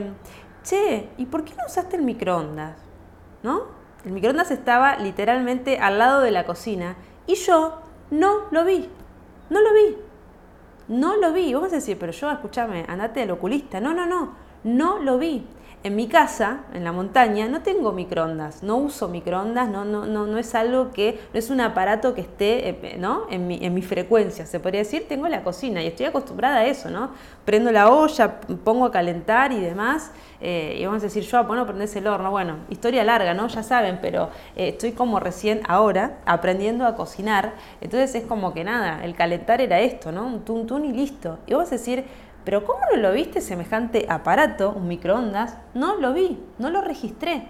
che, 0.63 1.09
¿y 1.17 1.25
por 1.25 1.43
qué 1.43 1.53
no 1.55 1.65
usaste 1.67 1.97
el 1.97 2.03
microondas? 2.03 2.77
¿No? 3.43 3.75
El 4.05 4.11
microondas 4.11 4.49
estaba 4.51 4.97
literalmente 4.97 5.77
al 5.79 5.99
lado 5.99 6.21
de 6.21 6.31
la 6.31 6.45
cocina 6.45 6.95
y 7.27 7.35
yo 7.35 7.84
no 8.11 8.43
lo 8.51 8.65
vi, 8.65 8.89
no 9.49 9.61
lo 9.61 9.73
vi. 9.73 9.97
No 10.87 11.15
lo 11.17 11.33
vi. 11.33 11.53
Vas 11.53 11.71
a 11.71 11.77
decir, 11.77 11.97
pero 11.97 12.11
yo, 12.11 12.31
escúchame, 12.31 12.85
andate 12.87 13.21
al 13.23 13.31
oculista. 13.31 13.79
No, 13.79 13.93
no, 13.93 14.05
no. 14.05 14.35
No 14.63 14.99
lo 14.99 15.17
vi. 15.17 15.45
En 15.85 15.95
mi 15.95 16.07
casa, 16.07 16.61
en 16.73 16.83
la 16.83 16.91
montaña, 16.91 17.47
no 17.47 17.61
tengo 17.61 17.91
microondas, 17.91 18.63
no 18.63 18.77
uso 18.77 19.07
microondas, 19.07 19.69
no, 19.69 19.85
no, 19.85 20.07
no, 20.07 20.25
no 20.25 20.39
es 20.39 20.55
algo 20.55 20.89
que, 20.89 21.19
no 21.31 21.37
es 21.37 21.51
un 21.51 21.61
aparato 21.61 22.15
que 22.15 22.21
esté 22.21 22.69
eh, 22.69 22.95
¿no? 22.97 23.27
en, 23.29 23.45
mi, 23.45 23.63
en 23.63 23.71
mi 23.75 23.83
frecuencia, 23.83 24.47
se 24.47 24.59
podría 24.59 24.79
decir, 24.79 25.07
tengo 25.07 25.27
la 25.27 25.43
cocina 25.43 25.83
y 25.83 25.85
estoy 25.85 26.07
acostumbrada 26.07 26.61
a 26.61 26.65
eso, 26.65 26.89
¿no? 26.89 27.11
Prendo 27.45 27.71
la 27.71 27.91
olla, 27.91 28.39
pongo 28.63 28.85
a 28.85 28.91
calentar 28.91 29.51
y 29.51 29.59
demás, 29.59 30.09
eh, 30.41 30.75
y 30.79 30.85
vamos 30.87 31.03
a 31.03 31.05
decir, 31.05 31.21
yo, 31.21 31.43
bueno, 31.43 31.67
prendés 31.67 31.95
el 31.95 32.07
horno, 32.07 32.31
bueno, 32.31 32.55
historia 32.69 33.03
larga, 33.03 33.35
¿no? 33.35 33.47
Ya 33.47 33.61
saben, 33.61 33.99
pero 34.01 34.31
eh, 34.55 34.69
estoy 34.69 34.93
como 34.93 35.19
recién 35.19 35.61
ahora 35.67 36.17
aprendiendo 36.25 36.87
a 36.87 36.95
cocinar, 36.95 37.53
entonces 37.79 38.15
es 38.15 38.23
como 38.23 38.55
que 38.55 38.63
nada, 38.63 39.05
el 39.05 39.13
calentar 39.13 39.61
era 39.61 39.79
esto, 39.79 40.11
¿no? 40.11 40.25
Un 40.25 40.45
tun 40.45 40.65
tun 40.65 40.83
y 40.83 40.93
listo. 40.93 41.37
Y 41.45 41.53
vamos 41.53 41.67
a 41.67 41.75
decir, 41.75 42.05
pero 42.45 42.63
¿cómo 42.63 42.79
no 42.91 42.97
lo 42.97 43.11
viste 43.11 43.41
semejante 43.41 44.05
aparato, 44.07 44.71
un 44.71 44.87
microondas? 44.87 45.57
No 45.73 45.95
lo 45.99 46.13
vi, 46.13 46.39
no 46.59 46.69
lo 46.69 46.81
registré. 46.81 47.47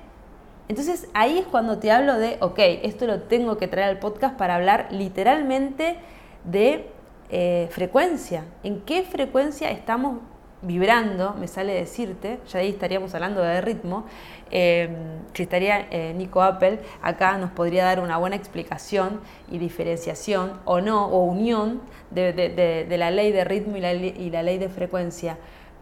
Entonces 0.68 1.08
ahí 1.14 1.38
es 1.38 1.46
cuando 1.46 1.78
te 1.78 1.92
hablo 1.92 2.18
de, 2.18 2.38
ok, 2.40 2.58
esto 2.58 3.06
lo 3.06 3.22
tengo 3.24 3.58
que 3.58 3.68
traer 3.68 3.90
al 3.90 4.00
podcast 4.00 4.36
para 4.36 4.56
hablar 4.56 4.88
literalmente 4.90 5.98
de 6.46 6.90
eh, 7.30 7.68
frecuencia. 7.72 8.46
¿En 8.64 8.82
qué 8.82 9.04
frecuencia 9.04 9.70
estamos 9.70 10.20
vibrando, 10.62 11.36
me 11.40 11.48
sale 11.48 11.74
decirte, 11.74 12.40
ya 12.48 12.60
ahí 12.60 12.70
estaríamos 12.70 13.14
hablando 13.14 13.42
de 13.42 13.62
ritmo, 13.62 14.06
eh, 14.52 14.90
si 15.34 15.44
estaría 15.44 15.88
eh, 15.92 16.14
Nico 16.16 16.42
Apple, 16.42 16.80
acá 17.02 17.38
nos 17.38 17.52
podría 17.52 17.86
dar 17.86 18.00
una 18.00 18.18
buena 18.18 18.36
explicación 18.36 19.22
y 19.50 19.58
diferenciación 19.58 20.54
o 20.66 20.82
no, 20.82 21.08
o 21.08 21.24
unión 21.24 21.82
de, 22.12 22.86
la 22.98 23.12
ley 23.12 23.32
de 23.32 23.44
ritmo 23.44 23.78
y 23.78 23.82
la, 23.82 24.44
ley 24.44 24.58
de 24.58 24.70
frecuencia. 24.70 25.38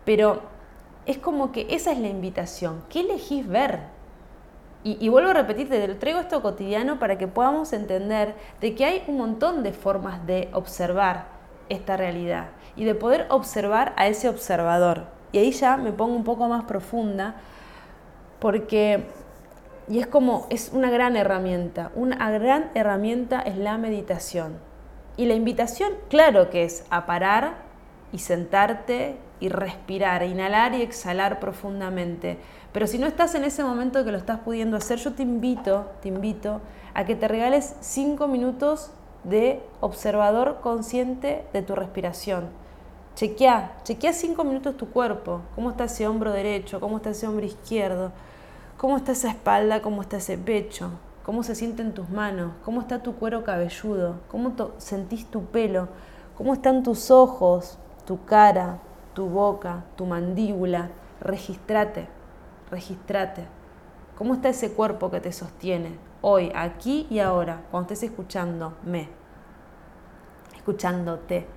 Pero 0.05 0.41
es 1.05 1.17
como 1.17 1.51
que 1.51 1.67
esa 1.69 1.91
es 1.91 1.99
la 1.99 2.07
invitación. 2.07 2.83
¿Qué 2.89 3.01
elegís 3.01 3.47
ver? 3.47 3.81
Y, 4.83 4.97
y, 4.99 5.07
vuelvo 5.07 5.29
a 5.29 5.33
repetirte, 5.33 5.79
te 5.79 5.87
lo 5.87 5.95
traigo 5.95 6.19
esto 6.19 6.41
cotidiano 6.41 6.99
para 6.99 7.17
que 7.17 7.27
podamos 7.27 7.71
entender 7.71 8.35
de 8.59 8.75
que 8.75 8.83
hay 8.83 9.03
un 9.07 9.17
montón 9.17 9.63
de 9.63 9.71
formas 9.71 10.25
de 10.27 10.49
observar 10.51 11.27
esta 11.69 11.95
realidad 11.95 12.47
y 12.75 12.85
de 12.85 12.95
poder 12.95 13.27
observar 13.29 13.93
a 13.97 14.07
ese 14.07 14.29
observador. 14.29 15.05
Y 15.31 15.39
ahí 15.39 15.51
ya 15.51 15.77
me 15.77 15.91
pongo 15.91 16.15
un 16.15 16.23
poco 16.23 16.47
más 16.47 16.63
profunda 16.65 17.35
porque, 18.39 19.05
y 19.87 19.99
es 19.99 20.07
como, 20.07 20.47
es 20.49 20.71
una 20.73 20.89
gran 20.89 21.15
herramienta, 21.15 21.91
una 21.95 22.29
gran 22.31 22.71
herramienta 22.75 23.41
es 23.41 23.57
la 23.57 23.77
meditación. 23.77 24.57
Y 25.17 25.25
la 25.25 25.35
invitación, 25.35 25.91
claro 26.09 26.49
que 26.49 26.63
es 26.63 26.85
a 26.89 27.05
parar 27.05 27.55
y 28.11 28.19
sentarte 28.19 29.17
y 29.39 29.49
respirar, 29.49 30.23
inhalar 30.23 30.73
y 30.73 30.81
exhalar 30.81 31.39
profundamente. 31.39 32.37
Pero 32.71 32.87
si 32.87 32.97
no 32.97 33.07
estás 33.07 33.35
en 33.35 33.43
ese 33.43 33.63
momento 33.63 34.03
que 34.03 34.11
lo 34.11 34.17
estás 34.17 34.39
pudiendo 34.39 34.77
hacer, 34.77 34.99
yo 34.99 35.13
te 35.13 35.23
invito, 35.23 35.91
te 36.01 36.07
invito 36.09 36.61
a 36.93 37.05
que 37.05 37.15
te 37.15 37.27
regales 37.27 37.75
cinco 37.81 38.27
minutos 38.27 38.91
de 39.23 39.61
observador 39.81 40.59
consciente 40.61 41.45
de 41.53 41.61
tu 41.61 41.75
respiración. 41.75 42.62
Chequea, 43.15 43.77
chequea 43.83 44.11
cinco 44.11 44.43
minutos 44.43 44.75
tu 44.75 44.89
cuerpo, 44.89 45.41
cómo 45.53 45.69
está 45.69 45.83
ese 45.83 46.07
hombro 46.07 46.31
derecho, 46.31 46.79
cómo 46.79 46.97
está 46.97 47.11
ese 47.11 47.27
hombro 47.27 47.45
izquierdo, 47.45 48.11
cómo 48.77 48.97
está 48.97 49.11
esa 49.11 49.29
espalda, 49.29 49.83
cómo 49.83 50.01
está 50.01 50.17
ese 50.17 50.35
pecho, 50.35 50.89
cómo 51.23 51.43
se 51.43 51.53
sienten 51.53 51.93
tus 51.93 52.09
manos, 52.09 52.53
cómo 52.65 52.81
está 52.81 53.03
tu 53.03 53.13
cuero 53.15 53.43
cabelludo, 53.43 54.15
cómo 54.29 54.53
sentís 54.79 55.27
tu 55.27 55.45
pelo, 55.45 55.89
cómo 56.35 56.53
están 56.53 56.81
tus 56.81 57.11
ojos, 57.11 57.77
tu 58.05 58.25
cara, 58.25 58.79
tu 59.13 59.27
boca, 59.27 59.83
tu 59.95 60.05
mandíbula. 60.05 60.89
Registrate, 61.21 62.07
registrate. 62.71 63.45
¿Cómo 64.17 64.33
está 64.33 64.49
ese 64.49 64.73
cuerpo 64.73 65.09
que 65.09 65.21
te 65.21 65.31
sostiene 65.31 65.97
hoy, 66.21 66.51
aquí 66.55 67.07
y 67.09 67.19
ahora, 67.19 67.61
cuando 67.71 67.93
estés 67.93 68.09
escuchándome, 68.09 69.09
escuchándote? 70.55 71.47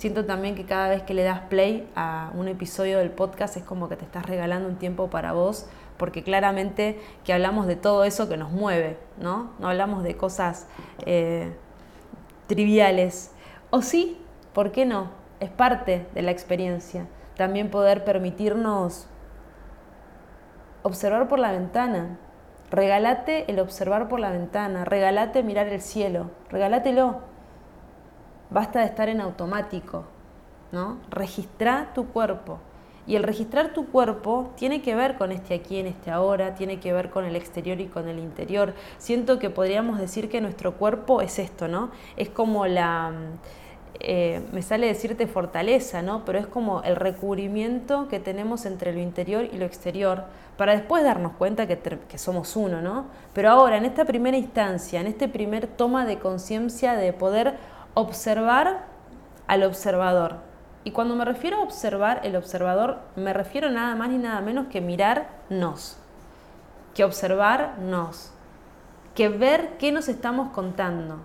Siento 0.00 0.24
también 0.24 0.54
que 0.54 0.64
cada 0.64 0.88
vez 0.88 1.02
que 1.02 1.12
le 1.12 1.22
das 1.24 1.40
play 1.50 1.86
a 1.94 2.30
un 2.32 2.48
episodio 2.48 2.96
del 2.96 3.10
podcast 3.10 3.58
es 3.58 3.62
como 3.62 3.90
que 3.90 3.96
te 3.96 4.06
estás 4.06 4.24
regalando 4.24 4.66
un 4.66 4.76
tiempo 4.76 5.10
para 5.10 5.34
vos, 5.34 5.66
porque 5.98 6.22
claramente 6.22 6.98
que 7.22 7.34
hablamos 7.34 7.66
de 7.66 7.76
todo 7.76 8.04
eso 8.04 8.26
que 8.26 8.38
nos 8.38 8.50
mueve, 8.50 8.96
¿no? 9.18 9.50
No 9.58 9.68
hablamos 9.68 10.02
de 10.02 10.16
cosas 10.16 10.66
eh, 11.04 11.52
triviales. 12.46 13.32
O 13.68 13.82
sí, 13.82 14.18
¿por 14.54 14.72
qué 14.72 14.86
no? 14.86 15.10
Es 15.38 15.50
parte 15.50 16.06
de 16.14 16.22
la 16.22 16.30
experiencia. 16.30 17.06
También 17.36 17.68
poder 17.68 18.02
permitirnos 18.02 19.06
observar 20.82 21.28
por 21.28 21.40
la 21.40 21.52
ventana. 21.52 22.16
Regálate 22.70 23.50
el 23.52 23.60
observar 23.60 24.08
por 24.08 24.18
la 24.18 24.30
ventana, 24.30 24.86
regálate 24.86 25.42
mirar 25.42 25.68
el 25.68 25.82
cielo, 25.82 26.30
regálátelo 26.48 27.28
Basta 28.50 28.80
de 28.80 28.86
estar 28.86 29.08
en 29.08 29.20
automático, 29.20 30.04
¿no? 30.72 30.98
Registra 31.10 31.92
tu 31.94 32.08
cuerpo. 32.08 32.58
Y 33.06 33.16
el 33.16 33.22
registrar 33.22 33.72
tu 33.72 33.86
cuerpo 33.86 34.50
tiene 34.56 34.82
que 34.82 34.94
ver 34.94 35.16
con 35.16 35.32
este 35.32 35.54
aquí, 35.54 35.78
en 35.78 35.86
este 35.86 36.10
ahora, 36.10 36.54
tiene 36.54 36.78
que 36.78 36.92
ver 36.92 37.10
con 37.10 37.24
el 37.24 37.34
exterior 37.34 37.80
y 37.80 37.86
con 37.86 38.08
el 38.08 38.18
interior. 38.18 38.74
Siento 38.98 39.38
que 39.38 39.50
podríamos 39.50 39.98
decir 39.98 40.28
que 40.28 40.40
nuestro 40.40 40.74
cuerpo 40.76 41.20
es 41.20 41.38
esto, 41.38 41.66
¿no? 41.66 41.90
Es 42.16 42.28
como 42.28 42.66
la, 42.66 43.12
eh, 43.98 44.40
me 44.52 44.62
sale 44.62 44.86
decirte 44.86 45.26
fortaleza, 45.26 46.02
¿no? 46.02 46.24
Pero 46.24 46.38
es 46.38 46.46
como 46.46 46.82
el 46.82 46.96
recubrimiento 46.96 48.08
que 48.08 48.20
tenemos 48.20 48.64
entre 48.64 48.92
lo 48.92 49.00
interior 49.00 49.48
y 49.50 49.58
lo 49.58 49.66
exterior, 49.66 50.24
para 50.56 50.72
después 50.72 51.02
darnos 51.02 51.32
cuenta 51.32 51.66
que, 51.66 51.78
que 51.78 52.18
somos 52.18 52.54
uno, 52.56 52.80
¿no? 52.80 53.06
Pero 53.34 53.50
ahora, 53.50 53.76
en 53.76 53.84
esta 53.84 54.04
primera 54.04 54.36
instancia, 54.36 55.00
en 55.00 55.06
este 55.06 55.28
primer 55.28 55.66
toma 55.66 56.06
de 56.06 56.18
conciencia 56.18 56.94
de 56.94 57.12
poder 57.12 57.56
observar 57.94 58.84
al 59.46 59.64
observador. 59.64 60.36
Y 60.84 60.92
cuando 60.92 61.14
me 61.14 61.24
refiero 61.24 61.58
a 61.58 61.62
observar 61.62 62.20
el 62.24 62.36
observador, 62.36 62.98
me 63.16 63.32
refiero 63.32 63.70
nada 63.70 63.94
más 63.94 64.08
ni 64.08 64.18
nada 64.18 64.40
menos 64.40 64.68
que 64.68 64.80
mirarnos, 64.80 65.98
que 66.94 67.04
observarnos, 67.04 68.32
que 69.14 69.28
ver 69.28 69.76
qué 69.76 69.92
nos 69.92 70.08
estamos 70.08 70.50
contando, 70.50 71.16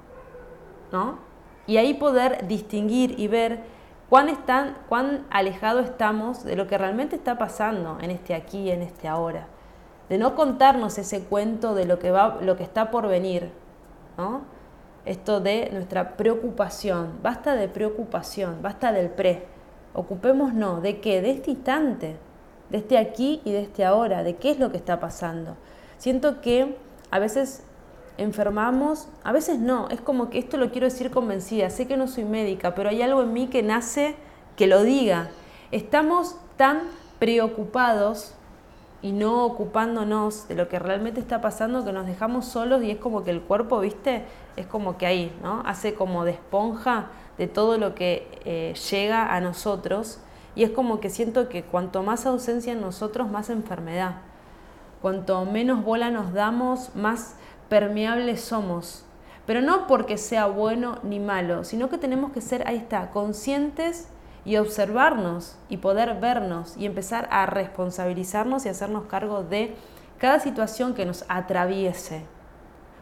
¿no? 0.92 1.20
Y 1.68 1.78
ahí 1.78 1.94
poder 1.94 2.48
distinguir 2.48 3.18
y 3.18 3.28
ver 3.28 3.64
cuán, 4.10 4.28
están, 4.30 4.76
cuán 4.90 5.26
alejado 5.30 5.80
estamos 5.80 6.44
de 6.44 6.56
lo 6.56 6.68
que 6.68 6.78
realmente 6.78 7.16
está 7.16 7.38
pasando 7.38 7.98
en 8.02 8.12
este 8.12 8.36
aquí, 8.36 8.70
en 8.70 8.82
este 8.82 9.08
ahora. 9.08 9.48
De 10.10 10.18
no 10.18 10.36
contarnos 10.36 10.98
ese 10.98 11.24
cuento 11.24 11.74
de 11.74 11.86
lo 11.86 11.98
que, 11.98 12.12
va, 12.12 12.38
lo 12.42 12.58
que 12.58 12.64
está 12.64 12.92
por 12.92 13.08
venir, 13.08 13.52
¿no? 14.18 14.42
Esto 15.06 15.40
de 15.40 15.70
nuestra 15.72 16.18
preocupación. 16.18 17.20
Basta 17.22 17.56
de 17.56 17.68
preocupación, 17.68 18.62
basta 18.62 18.92
del 18.92 19.10
pre. 19.10 19.44
Ocupémonos 19.94 20.82
de 20.82 21.00
qué? 21.00 21.22
De 21.22 21.32
este 21.32 21.52
instante, 21.52 22.18
de 22.70 22.78
este 22.78 22.98
aquí 22.98 23.42
y 23.46 23.52
de 23.52 23.62
este 23.62 23.86
ahora, 23.86 24.24
de 24.24 24.36
qué 24.36 24.52
es 24.52 24.60
lo 24.60 24.72
que 24.72 24.78
está 24.78 25.00
pasando. 25.00 25.56
Siento 25.98 26.42
que 26.42 26.76
a 27.12 27.20
veces 27.20 27.64
enfermamos, 28.18 29.08
a 29.24 29.32
veces 29.32 29.60
no, 29.60 29.90
es 29.90 30.02
como 30.02 30.30
que 30.30 30.40
esto 30.40 30.58
lo 30.58 30.72
quiero 30.72 30.86
decir 30.86 31.12
convencida, 31.12 31.70
sé 31.70 31.88
que 31.88 31.98
no 31.98 32.08
soy 32.08 32.26
médica, 32.26 32.76
pero 32.76 32.90
hay 32.90 33.02
algo 33.02 33.22
en 33.22 33.34
mí 33.34 33.48
que 33.48 33.64
nace 33.64 34.16
que 34.56 34.68
lo 34.68 34.84
diga. 34.84 35.30
Estamos 35.72 36.36
tan 36.58 36.82
preocupados 37.20 38.35
y 39.06 39.12
no 39.12 39.46
ocupándonos 39.46 40.48
de 40.48 40.56
lo 40.56 40.68
que 40.68 40.80
realmente 40.80 41.20
está 41.20 41.40
pasando, 41.40 41.86
que 41.86 41.92
nos 41.92 42.08
dejamos 42.08 42.46
solos 42.46 42.82
y 42.82 42.90
es 42.90 42.98
como 42.98 43.24
que 43.24 43.30
el 43.30 43.40
cuerpo, 43.40 43.80
viste, 43.80 44.24
es 44.56 44.66
como 44.66 44.98
que 44.98 45.06
ahí, 45.06 45.32
¿no? 45.44 45.62
Hace 45.64 45.94
como 45.94 46.26
de 46.26 46.32
esponja 46.32 47.10
de 47.38 47.46
todo 47.46 47.78
lo 47.78 47.94
que 47.94 48.28
eh, 48.46 48.74
llega 48.90 49.36
a 49.36 49.40
nosotros 49.42 50.18
y 50.56 50.64
es 50.64 50.72
como 50.72 51.00
que 51.00 51.12
siento 51.12 51.50
que 51.50 51.62
cuanto 51.62 52.02
más 52.02 52.26
ausencia 52.26 52.74
en 52.74 52.82
nosotros, 52.82 53.30
más 53.30 53.52
enfermedad. 53.52 54.22
Cuanto 55.04 55.46
menos 55.46 55.84
bola 55.84 56.10
nos 56.10 56.34
damos, 56.34 56.96
más 56.96 57.36
permeables 57.70 58.42
somos. 58.42 59.06
Pero 59.46 59.62
no 59.62 59.86
porque 59.86 60.18
sea 60.18 60.48
bueno 60.48 60.98
ni 61.04 61.20
malo, 61.20 61.64
sino 61.64 61.92
que 61.92 62.00
tenemos 62.00 62.32
que 62.32 62.42
ser, 62.42 62.68
ahí 62.68 62.78
está, 62.78 63.12
conscientes 63.12 64.08
y 64.46 64.58
observarnos 64.58 65.58
y 65.70 65.78
poder 65.78 66.20
vernos 66.20 66.78
y 66.78 66.86
empezar 66.86 67.28
a 67.32 67.46
responsabilizarnos 67.46 68.66
y 68.66 68.70
hacernos 68.70 69.06
cargo 69.06 69.44
de 69.44 69.76
cada 70.20 70.40
situación 70.40 70.94
que 70.94 71.06
nos 71.06 71.26
atraviese. 71.28 72.24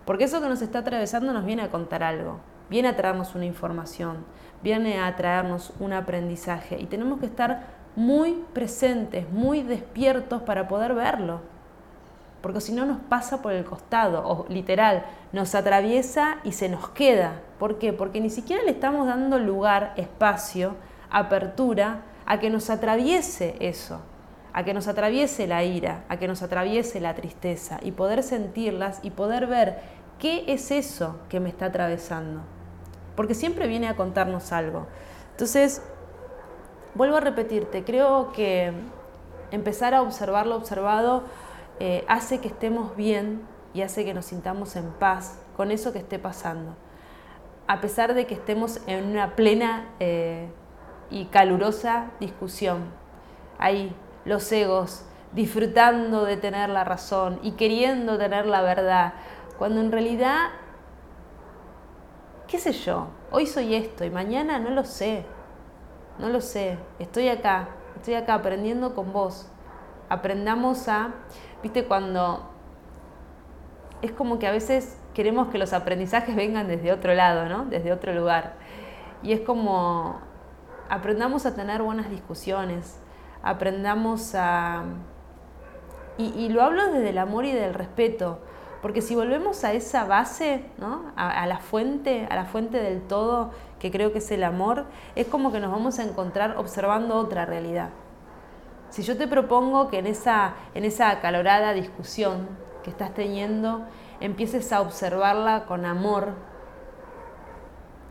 Porque 0.05 0.23
eso 0.23 0.41
que 0.41 0.49
nos 0.49 0.61
está 0.61 0.79
atravesando 0.79 1.33
nos 1.33 1.45
viene 1.45 1.61
a 1.61 1.69
contar 1.69 2.03
algo, 2.03 2.39
viene 2.69 2.87
a 2.87 2.95
traernos 2.95 3.35
una 3.35 3.45
información, 3.45 4.25
viene 4.63 4.99
a 4.99 5.15
traernos 5.15 5.73
un 5.79 5.93
aprendizaje 5.93 6.79
y 6.79 6.85
tenemos 6.85 7.19
que 7.19 7.25
estar 7.25 7.67
muy 7.95 8.43
presentes, 8.53 9.29
muy 9.29 9.61
despiertos 9.61 10.41
para 10.41 10.67
poder 10.67 10.93
verlo 10.93 11.53
porque 12.43 12.59
si 12.59 12.73
no 12.73 12.85
nos 12.85 12.97
pasa 12.97 13.41
por 13.41 13.53
el 13.53 13.63
costado, 13.63 14.21
o 14.27 14.45
literal, 14.49 15.05
nos 15.31 15.55
atraviesa 15.55 16.39
y 16.43 16.51
se 16.51 16.67
nos 16.67 16.89
queda. 16.89 17.39
¿Por 17.57 17.79
qué? 17.79 17.93
Porque 17.93 18.19
ni 18.19 18.29
siquiera 18.29 18.61
le 18.63 18.71
estamos 18.71 19.07
dando 19.07 19.39
lugar, 19.39 19.93
espacio, 19.95 20.75
apertura 21.13 22.01
a 22.25 22.39
que 22.39 22.49
nos 22.49 22.69
atraviese 22.69 23.55
eso, 23.59 24.01
a 24.51 24.63
que 24.65 24.73
nos 24.73 24.87
atraviese 24.87 25.47
la 25.47 25.63
ira, 25.63 26.03
a 26.09 26.17
que 26.17 26.27
nos 26.27 26.41
atraviese 26.41 26.99
la 26.99 27.13
tristeza 27.13 27.79
y 27.81 27.91
poder 27.91 28.23
sentirlas 28.23 28.99
y 29.03 29.11
poder 29.11 29.47
ver 29.47 29.79
qué 30.19 30.43
es 30.47 30.71
eso 30.71 31.19
que 31.29 31.39
me 31.39 31.49
está 31.49 31.67
atravesando. 31.67 32.41
Porque 33.15 33.35
siempre 33.35 33.67
viene 33.67 33.87
a 33.87 33.95
contarnos 33.95 34.51
algo. 34.51 34.87
Entonces, 35.31 35.81
vuelvo 36.95 37.17
a 37.17 37.19
repetirte, 37.19 37.83
creo 37.83 38.31
que 38.31 38.73
empezar 39.51 39.93
a 39.93 40.01
observar 40.01 40.47
lo 40.47 40.55
observado 40.55 41.23
eh, 41.79 42.03
hace 42.07 42.39
que 42.39 42.47
estemos 42.47 42.95
bien 42.95 43.41
y 43.73 43.81
hace 43.81 44.05
que 44.05 44.13
nos 44.13 44.25
sintamos 44.25 44.75
en 44.75 44.91
paz 44.93 45.39
con 45.55 45.71
eso 45.71 45.93
que 45.93 45.99
esté 45.99 46.17
pasando. 46.17 46.75
A 47.67 47.81
pesar 47.81 48.13
de 48.13 48.25
que 48.25 48.33
estemos 48.33 48.81
en 48.87 49.05
una 49.05 49.35
plena 49.35 49.89
eh, 49.99 50.49
y 51.09 51.25
calurosa 51.25 52.11
discusión. 52.19 52.85
Ahí, 53.57 53.95
los 54.25 54.51
egos 54.51 55.05
disfrutando 55.33 56.25
de 56.25 56.37
tener 56.37 56.69
la 56.69 56.83
razón 56.83 57.39
y 57.41 57.53
queriendo 57.53 58.17
tener 58.17 58.45
la 58.45 58.61
verdad, 58.61 59.13
cuando 59.57 59.81
en 59.81 59.91
realidad, 59.91 60.49
qué 62.47 62.59
sé 62.59 62.71
yo, 62.71 63.07
hoy 63.31 63.47
soy 63.47 63.75
esto 63.75 64.05
y 64.05 64.09
mañana 64.09 64.59
no 64.59 64.69
lo 64.69 64.83
sé, 64.83 65.25
no 66.19 66.29
lo 66.29 66.41
sé, 66.41 66.77
estoy 66.99 67.29
acá, 67.29 67.69
estoy 67.95 68.13
acá 68.13 68.35
aprendiendo 68.35 68.93
con 68.93 69.11
vos. 69.11 69.49
Aprendamos 70.09 70.87
a 70.87 71.11
Viste, 71.63 71.85
cuando 71.85 72.43
es 74.01 74.11
como 74.11 74.37
que 74.37 74.47
a 74.47 74.51
veces 74.51 74.99
queremos 75.13 75.47
que 75.47 75.57
los 75.57 75.71
aprendizajes 75.71 76.35
vengan 76.35 76.67
desde 76.67 76.91
otro 76.91 77.13
lado, 77.13 77.47
¿no? 77.47 77.63
Desde 77.65 77.93
otro 77.93 78.13
lugar. 78.13 78.55
Y 79.23 79.31
es 79.31 79.39
como 79.39 80.19
aprendamos 80.89 81.45
a 81.45 81.55
tener 81.55 81.81
buenas 81.81 82.09
discusiones, 82.09 82.99
aprendamos 83.41 84.35
a... 84.35 84.83
Y, 86.17 86.49
lo 86.49 86.61
hablo 86.61 86.91
desde 86.91 87.09
el 87.09 87.17
amor 87.17 87.45
y 87.45 87.51
del 87.53 87.73
respeto, 87.73 88.39
porque 88.83 89.01
si 89.01 89.15
volvemos 89.15 89.63
a 89.63 89.73
esa 89.73 90.05
base, 90.05 90.63
¿no? 90.77 91.11
a, 91.15 91.41
a, 91.41 91.47
la 91.47 91.57
fuente, 91.57 92.27
a 92.29 92.35
la 92.35 92.45
fuente 92.45 92.79
del 92.79 93.01
todo, 93.01 93.49
que 93.79 93.89
creo 93.89 94.11
que 94.11 94.19
es 94.19 94.29
el 94.29 94.43
amor, 94.43 94.85
es 95.15 95.25
como 95.25 95.51
que 95.51 95.59
nos 95.59 95.71
vamos 95.71 95.97
a 95.97 96.03
encontrar 96.03 96.55
observando 96.57 97.15
otra 97.15 97.47
realidad. 97.47 97.89
Si 98.93 99.01
yo 99.01 99.17
te 99.17 99.27
propongo 99.27 99.89
que 99.89 99.97
en 99.97 100.05
esa, 100.05 100.53
en 100.75 100.85
esa 100.85 101.09
acalorada 101.09 101.73
discusión 101.73 102.47
que 102.83 102.91
estás 102.91 103.11
teniendo 103.15 103.87
empieces 104.19 104.71
a 104.71 104.81
observarla 104.81 105.65
con 105.65 105.83
amor, 105.85 106.33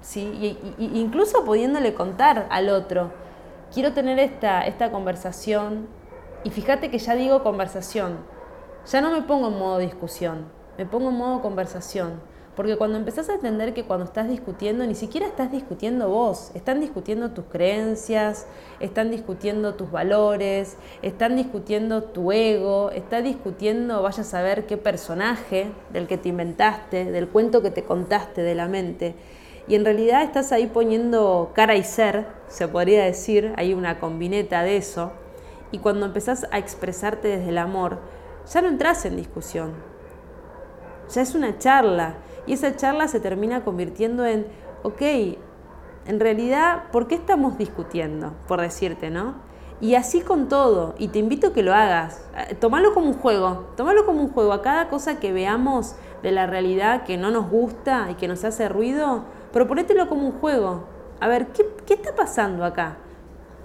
¿sí? 0.03 0.59
Y, 0.79 0.99
incluso 0.99 1.45
pudiéndole 1.45 1.95
contar 1.95 2.47
al 2.51 2.69
otro, 2.69 3.11
quiero 3.73 3.93
tener 3.93 4.19
esta, 4.19 4.67
esta 4.67 4.91
conversación, 4.91 5.89
y 6.45 6.51
fíjate 6.51 6.91
que 6.91 6.99
ya 6.99 7.15
digo 7.15 7.43
conversación, 7.43 8.19
ya 8.87 9.01
no 9.01 9.11
me 9.11 9.23
pongo 9.23 9.49
en 9.49 9.59
modo 9.59 9.79
discusión, 9.79 10.47
me 10.77 10.85
pongo 10.85 11.09
en 11.09 11.17
modo 11.17 11.41
conversación 11.41 12.21
porque 12.57 12.77
cuando 12.77 12.99
empezás 12.99 13.31
a 13.31 13.35
entender 13.35 13.73
que 13.73 13.85
cuando 13.85 14.05
estás 14.05 14.29
discutiendo, 14.29 14.87
ni 14.87 14.95
siquiera 14.95 15.27
estás 15.27 15.51
discutiendo 15.51 16.11
vos, 16.11 16.51
están 16.55 16.81
discutiendo 16.81 17.31
tus 17.31 17.47
creencias, 17.47 18.47
están 18.79 19.11
discutiendo 19.11 19.75
tus 19.75 19.91
valores, 19.91 20.77
están 21.01 21.37
discutiendo 21.37 22.03
tu 22.03 22.31
ego, 22.31 22.91
está 22.91 23.23
discutiendo, 23.23 24.03
vaya 24.03 24.21
a 24.21 24.27
saber 24.27 24.67
qué 24.67 24.77
personaje 24.77 25.73
del 25.95 26.07
que 26.07 26.19
te 26.19 26.29
inventaste, 26.29 27.11
del 27.11 27.29
cuento 27.29 27.63
que 27.63 27.71
te 27.71 27.85
contaste 27.85 28.43
de 28.43 28.55
la 28.55 28.69
mente. 28.69 29.15
Y 29.69 29.75
en 29.75 29.85
realidad 29.85 30.23
estás 30.23 30.53
ahí 30.53 30.67
poniendo 30.67 31.53
cara 31.55 31.77
y 31.77 31.85
ser, 31.85 32.27
se 32.49 32.69
podría 32.69 33.05
decir, 33.05 33.53
hay 33.57 33.75
una 33.75 34.01
combineta 34.01 34.63
de 34.63 34.77
eso. 34.77 35.13
Y 35.71 35.79
cuando 35.79 36.07
empezás 36.07 36.47
a 36.51 36.59
expresarte 36.59 37.29
desde 37.29 37.51
el 37.51 37.59
amor, 37.59 37.99
ya 38.53 38.61
no 38.61 38.69
entras 38.69 39.05
en 39.05 39.17
discusión, 39.17 39.73
ya 41.09 41.23
es 41.23 41.35
una 41.35 41.59
charla 41.59 42.17
y 42.47 42.55
esa 42.55 42.75
charla 42.77 43.09
se 43.09 43.21
termina 43.21 43.65
convirtiendo 43.65 44.27
en, 44.27 44.47
ok, 44.83 45.03
en 46.07 46.19
realidad, 46.21 46.85
¿por 46.91 47.07
qué 47.07 47.15
estamos 47.15 47.59
discutiendo? 47.59 48.33
Por 48.49 48.61
decirte, 48.61 49.11
¿no? 49.11 49.35
Y 49.81 49.95
así 49.95 50.21
con 50.21 50.49
todo, 50.49 50.95
y 50.99 51.09
te 51.09 51.19
invito 51.19 51.49
a 51.49 51.53
que 51.53 51.63
lo 51.63 51.75
hagas. 51.75 52.25
Eh, 52.37 52.55
tómalo 52.55 52.95
como 52.95 53.09
un 53.09 53.15
juego, 53.15 53.67
tómalo 53.77 54.05
como 54.07 54.21
un 54.21 54.29
juego. 54.29 54.53
A 54.53 54.63
cada 54.63 54.89
cosa 54.89 55.19
que 55.19 55.33
veamos 55.33 55.97
de 56.23 56.31
la 56.31 56.47
realidad 56.47 57.05
que 57.05 57.17
no 57.17 57.31
nos 57.31 57.51
gusta 57.51 58.09
y 58.11 58.15
que 58.15 58.29
nos 58.29 58.45
hace 58.45 58.69
ruido, 58.69 59.25
proponételo 59.53 60.09
como 60.09 60.27
un 60.27 60.33
juego. 60.33 60.85
A 61.21 61.29
ver, 61.29 61.49
¿qué, 61.49 61.67
qué 61.87 61.95
está 61.95 62.15
pasando 62.15 62.65
acá? 62.65 62.97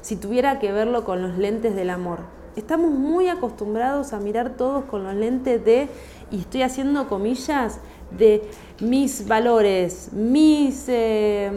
Si 0.02 0.16
tuviera 0.16 0.60
que 0.60 0.72
verlo 0.72 1.04
con 1.04 1.22
los 1.22 1.38
lentes 1.38 1.76
del 1.76 1.90
amor. 1.90 2.20
Estamos 2.56 2.92
muy 2.92 3.30
acostumbrados 3.30 4.14
a 4.14 4.20
mirar 4.20 4.52
todos 4.58 4.86
con 4.86 5.04
los 5.04 5.14
lentes 5.14 5.64
de, 5.64 5.90
y 6.32 6.40
estoy 6.40 6.64
haciendo 6.64 7.08
comillas, 7.08 7.80
de 8.12 8.42
mis 8.80 9.28
valores, 9.28 10.14
mis 10.14 10.86
eh, 10.88 11.52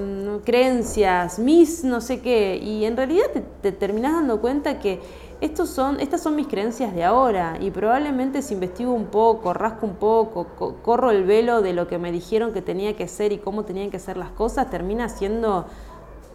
creencias, 0.45 1.39
mis 1.39 1.85
no 1.85 2.01
sé 2.01 2.21
qué, 2.21 2.57
y 2.57 2.85
en 2.85 2.97
realidad 2.97 3.27
te, 3.33 3.41
te 3.41 3.73
terminas 3.73 4.15
dando 4.15 4.41
cuenta 4.41 4.79
que 4.81 5.01
estos 5.41 5.71
son, 5.71 6.01
estas 6.01 6.23
son 6.23 6.37
mis 6.37 6.47
creencias 6.47 6.95
de 6.95 7.05
ahora 7.05 7.57
y 7.61 7.71
probablemente 7.71 8.43
si 8.43 8.55
investigo 8.55 8.93
un 8.93 9.07
poco, 9.07 9.53
rasco 9.55 9.87
un 9.87 9.97
poco, 9.97 10.47
corro 10.83 11.11
el 11.11 11.25
velo 11.25 11.63
de 11.63 11.73
lo 11.73 11.89
que 11.89 11.99
me 11.99 12.13
dijeron 12.13 12.53
que 12.53 12.63
tenía 12.63 12.97
que 12.97 13.09
ser 13.09 13.33
y 13.33 13.39
cómo 13.39 13.65
tenían 13.65 13.91
que 13.91 13.99
ser 13.99 14.17
las 14.17 14.31
cosas, 14.31 14.71
termina 14.71 15.09
siendo, 15.09 15.67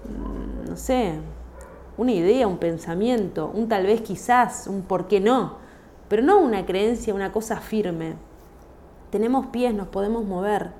mm, 0.05 0.69
no 0.69 0.77
sé, 0.77 1.13
una 1.97 2.11
idea, 2.11 2.47
un 2.47 2.57
pensamiento, 2.57 3.51
un 3.53 3.69
tal 3.69 3.85
vez 3.85 4.01
quizás, 4.01 4.67
un 4.67 4.81
por 4.81 5.07
qué 5.07 5.19
no, 5.19 5.57
pero 6.09 6.21
no 6.23 6.39
una 6.39 6.65
creencia, 6.65 7.13
una 7.13 7.31
cosa 7.31 7.57
firme 7.57 8.15
tenemos 9.15 9.45
pies, 9.45 9.73
nos 9.73 9.87
podemos 9.87 10.25
mover. 10.25 10.71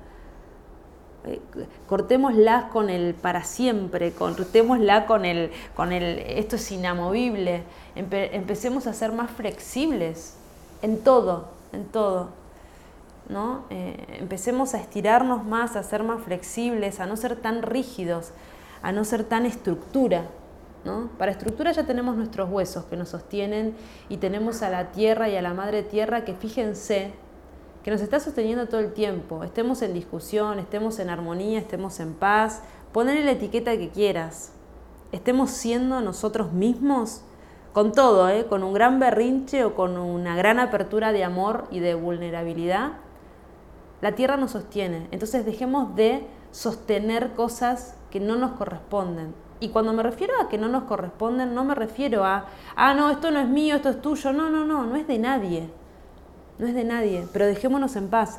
Eh, 1.26 1.40
cortémoslas 1.88 2.64
con 2.66 2.88
el 2.88 3.14
para 3.14 3.42
siempre, 3.42 4.12
cortémosla 4.12 5.06
con 5.06 5.24
el, 5.24 5.50
con 5.74 5.92
el 5.92 6.20
esto 6.20 6.56
es 6.56 6.70
inamovible. 6.70 7.62
empecemos 7.96 8.86
a 8.86 8.92
ser 8.92 9.12
más 9.12 9.30
flexibles 9.30 10.36
en 10.82 10.98
todo, 10.98 11.48
en 11.72 11.84
todo. 11.86 12.28
¿no? 13.28 13.64
Eh, 13.70 14.18
empecemos 14.20 14.74
a 14.74 14.78
estirarnos 14.78 15.44
más, 15.44 15.74
a 15.74 15.82
ser 15.82 16.02
más 16.04 16.22
flexibles, 16.22 17.00
a 17.00 17.06
no 17.06 17.16
ser 17.16 17.36
tan 17.36 17.62
rígidos, 17.62 18.30
a 18.82 18.92
no 18.92 19.04
ser 19.04 19.24
tan 19.24 19.46
estructura. 19.46 20.26
¿no? 20.84 21.08
Para 21.18 21.32
estructura 21.32 21.72
ya 21.72 21.84
tenemos 21.84 22.16
nuestros 22.16 22.48
huesos 22.48 22.84
que 22.84 22.96
nos 22.96 23.08
sostienen 23.08 23.74
y 24.08 24.18
tenemos 24.18 24.62
a 24.62 24.70
la 24.70 24.92
tierra 24.92 25.28
y 25.28 25.36
a 25.36 25.42
la 25.42 25.54
madre 25.54 25.82
tierra 25.82 26.24
que 26.24 26.34
fíjense 26.34 27.12
que 27.86 27.92
nos 27.92 28.00
está 28.00 28.18
sosteniendo 28.18 28.66
todo 28.66 28.80
el 28.80 28.92
tiempo. 28.92 29.44
Estemos 29.44 29.80
en 29.80 29.94
discusión, 29.94 30.58
estemos 30.58 30.98
en 30.98 31.08
armonía, 31.08 31.60
estemos 31.60 32.00
en 32.00 32.14
paz. 32.14 32.62
Ponle 32.90 33.24
la 33.24 33.30
etiqueta 33.30 33.78
que 33.78 33.90
quieras. 33.90 34.50
Estemos 35.12 35.52
siendo 35.52 36.00
nosotros 36.00 36.50
mismos 36.50 37.20
con 37.72 37.92
todo, 37.92 38.28
¿eh? 38.28 38.46
con 38.46 38.64
un 38.64 38.74
gran 38.74 38.98
berrinche 38.98 39.64
o 39.64 39.76
con 39.76 39.98
una 39.98 40.34
gran 40.34 40.58
apertura 40.58 41.12
de 41.12 41.22
amor 41.22 41.68
y 41.70 41.78
de 41.78 41.94
vulnerabilidad. 41.94 42.94
La 44.00 44.16
tierra 44.16 44.36
nos 44.36 44.50
sostiene. 44.50 45.06
Entonces 45.12 45.46
dejemos 45.46 45.94
de 45.94 46.26
sostener 46.50 47.34
cosas 47.34 47.94
que 48.10 48.18
no 48.18 48.34
nos 48.34 48.56
corresponden. 48.56 49.32
Y 49.60 49.68
cuando 49.68 49.92
me 49.92 50.02
refiero 50.02 50.34
a 50.42 50.48
que 50.48 50.58
no 50.58 50.66
nos 50.66 50.82
corresponden, 50.82 51.54
no 51.54 51.64
me 51.64 51.76
refiero 51.76 52.24
a, 52.24 52.46
ah, 52.74 52.94
no, 52.94 53.10
esto 53.10 53.30
no 53.30 53.38
es 53.38 53.48
mío, 53.48 53.76
esto 53.76 53.90
es 53.90 54.02
tuyo. 54.02 54.32
No, 54.32 54.50
no, 54.50 54.64
no, 54.64 54.82
no 54.82 54.96
es 54.96 55.06
de 55.06 55.20
nadie 55.20 55.70
no 56.58 56.66
es 56.66 56.74
de 56.74 56.84
nadie, 56.84 57.26
pero 57.32 57.46
dejémonos 57.46 57.96
en 57.96 58.08
paz. 58.08 58.38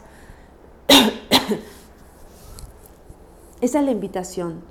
Esa 3.62 3.80
es 3.80 3.86
la 3.86 3.92
invitación. 3.92 4.62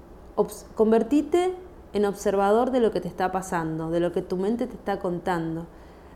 convertite 0.74 1.54
en 1.92 2.04
observador 2.04 2.72
de 2.72 2.80
lo 2.80 2.90
que 2.92 3.00
te 3.00 3.09
está 3.09 3.32
pasando, 3.32 3.90
de 3.90 4.00
lo 4.00 4.12
que 4.12 4.22
tu 4.22 4.37
mente 4.37 4.66
te 4.66 4.74
está 4.74 4.98
contando. 4.98 5.66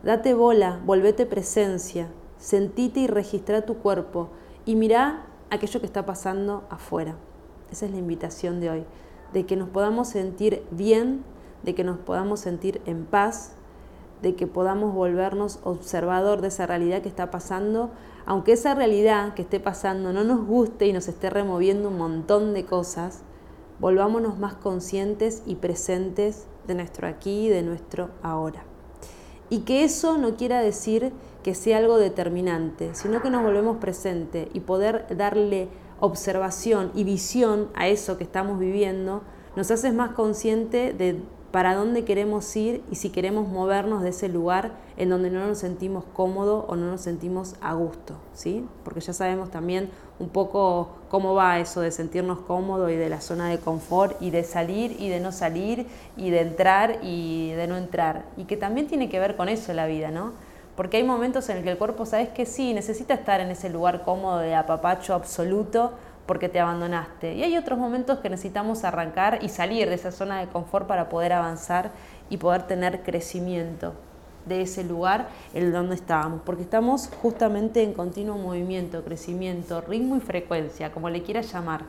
Date 0.02 0.34
bola, 0.34 0.80
volvete 0.84 1.26
presencia, 1.26 2.08
sentite 2.38 3.00
y 3.00 3.06
registra 3.06 3.62
tu 3.62 3.78
cuerpo 3.78 4.30
y 4.64 4.76
mirá 4.76 5.26
aquello 5.50 5.80
que 5.80 5.86
está 5.86 6.06
pasando 6.06 6.64
afuera. 6.70 7.16
Esa 7.70 7.86
es 7.86 7.92
la 7.92 7.98
invitación 7.98 8.60
de 8.60 8.70
hoy, 8.70 8.84
de 9.32 9.46
que 9.46 9.56
nos 9.56 9.68
podamos 9.68 10.08
sentir 10.08 10.64
bien, 10.70 11.22
de 11.62 11.74
que 11.74 11.84
nos 11.84 11.98
podamos 11.98 12.40
sentir 12.40 12.80
en 12.86 13.04
paz, 13.04 13.52
de 14.22 14.34
que 14.34 14.46
podamos 14.46 14.94
volvernos 14.94 15.60
observador 15.64 16.40
de 16.40 16.48
esa 16.48 16.66
realidad 16.66 17.02
que 17.02 17.08
está 17.08 17.30
pasando, 17.30 17.90
aunque 18.26 18.52
esa 18.52 18.74
realidad 18.74 19.34
que 19.34 19.42
esté 19.42 19.60
pasando 19.60 20.12
no 20.12 20.24
nos 20.24 20.46
guste 20.46 20.86
y 20.86 20.92
nos 20.92 21.08
esté 21.08 21.30
removiendo 21.30 21.88
un 21.88 21.98
montón 21.98 22.54
de 22.54 22.64
cosas, 22.64 23.22
volvámonos 23.78 24.38
más 24.38 24.54
conscientes 24.54 25.42
y 25.46 25.56
presentes 25.56 26.46
de 26.66 26.74
nuestro 26.74 27.08
aquí 27.08 27.46
y 27.46 27.48
de 27.48 27.62
nuestro 27.62 28.10
ahora. 28.22 28.62
Y 29.48 29.60
que 29.60 29.84
eso 29.84 30.18
no 30.18 30.36
quiera 30.36 30.60
decir 30.60 31.12
que 31.42 31.54
sea 31.54 31.78
algo 31.78 31.98
determinante, 31.98 32.94
sino 32.94 33.20
que 33.22 33.30
nos 33.30 33.42
volvemos 33.42 33.78
presentes 33.78 34.48
y 34.52 34.60
poder 34.60 35.06
darle 35.16 35.68
observación 35.98 36.92
y 36.94 37.04
visión 37.04 37.68
a 37.74 37.88
eso 37.88 38.16
que 38.16 38.24
estamos 38.24 38.58
viviendo, 38.58 39.22
nos 39.56 39.70
hace 39.70 39.92
más 39.92 40.12
consciente 40.12 40.92
de 40.92 41.20
para 41.50 41.74
dónde 41.74 42.04
queremos 42.04 42.54
ir 42.54 42.82
y 42.90 42.96
si 42.96 43.10
queremos 43.10 43.48
movernos 43.48 44.02
de 44.02 44.10
ese 44.10 44.28
lugar 44.28 44.72
en 44.96 45.08
donde 45.08 45.30
no 45.30 45.46
nos 45.46 45.58
sentimos 45.58 46.04
cómodos 46.12 46.64
o 46.68 46.76
no 46.76 46.90
nos 46.90 47.00
sentimos 47.00 47.56
a 47.60 47.74
gusto, 47.74 48.14
¿sí? 48.34 48.64
Porque 48.84 49.00
ya 49.00 49.12
sabemos 49.12 49.50
también 49.50 49.90
un 50.20 50.28
poco 50.28 50.90
cómo 51.08 51.34
va 51.34 51.58
eso 51.58 51.80
de 51.80 51.90
sentirnos 51.90 52.38
cómodos 52.40 52.92
y 52.92 52.96
de 52.96 53.08
la 53.08 53.20
zona 53.20 53.48
de 53.48 53.58
confort 53.58 54.20
y 54.22 54.30
de 54.30 54.44
salir 54.44 54.96
y 55.00 55.08
de 55.08 55.18
no 55.18 55.32
salir 55.32 55.86
y 56.16 56.30
de 56.30 56.40
entrar 56.40 56.98
y 57.02 57.50
de 57.52 57.66
no 57.66 57.76
entrar. 57.76 58.26
Y 58.36 58.44
que 58.44 58.56
también 58.56 58.86
tiene 58.86 59.08
que 59.08 59.18
ver 59.18 59.36
con 59.36 59.48
eso 59.48 59.72
la 59.72 59.86
vida, 59.86 60.10
¿no? 60.10 60.32
Porque 60.76 60.98
hay 60.98 61.04
momentos 61.04 61.48
en 61.48 61.58
el 61.58 61.64
que 61.64 61.72
el 61.72 61.78
cuerpo 61.78 62.06
sabes 62.06 62.28
que 62.28 62.46
sí, 62.46 62.72
necesita 62.72 63.14
estar 63.14 63.40
en 63.40 63.50
ese 63.50 63.70
lugar 63.70 64.02
cómodo 64.02 64.38
de 64.38 64.54
apapacho 64.54 65.14
absoluto 65.14 65.92
porque 66.30 66.48
te 66.48 66.60
abandonaste. 66.60 67.34
Y 67.34 67.42
hay 67.42 67.56
otros 67.56 67.76
momentos 67.76 68.20
que 68.20 68.30
necesitamos 68.30 68.84
arrancar 68.84 69.40
y 69.42 69.48
salir 69.48 69.88
de 69.88 69.96
esa 69.96 70.12
zona 70.12 70.38
de 70.38 70.46
confort 70.46 70.86
para 70.86 71.08
poder 71.08 71.32
avanzar 71.32 71.90
y 72.28 72.36
poder 72.36 72.68
tener 72.68 73.02
crecimiento 73.02 73.94
de 74.46 74.62
ese 74.62 74.84
lugar 74.84 75.26
en 75.54 75.72
donde 75.72 75.96
estábamos, 75.96 76.42
porque 76.46 76.62
estamos 76.62 77.10
justamente 77.20 77.82
en 77.82 77.94
continuo 77.94 78.38
movimiento, 78.38 79.02
crecimiento, 79.02 79.80
ritmo 79.80 80.14
y 80.14 80.20
frecuencia, 80.20 80.92
como 80.92 81.10
le 81.10 81.24
quieras 81.24 81.52
llamar. 81.52 81.80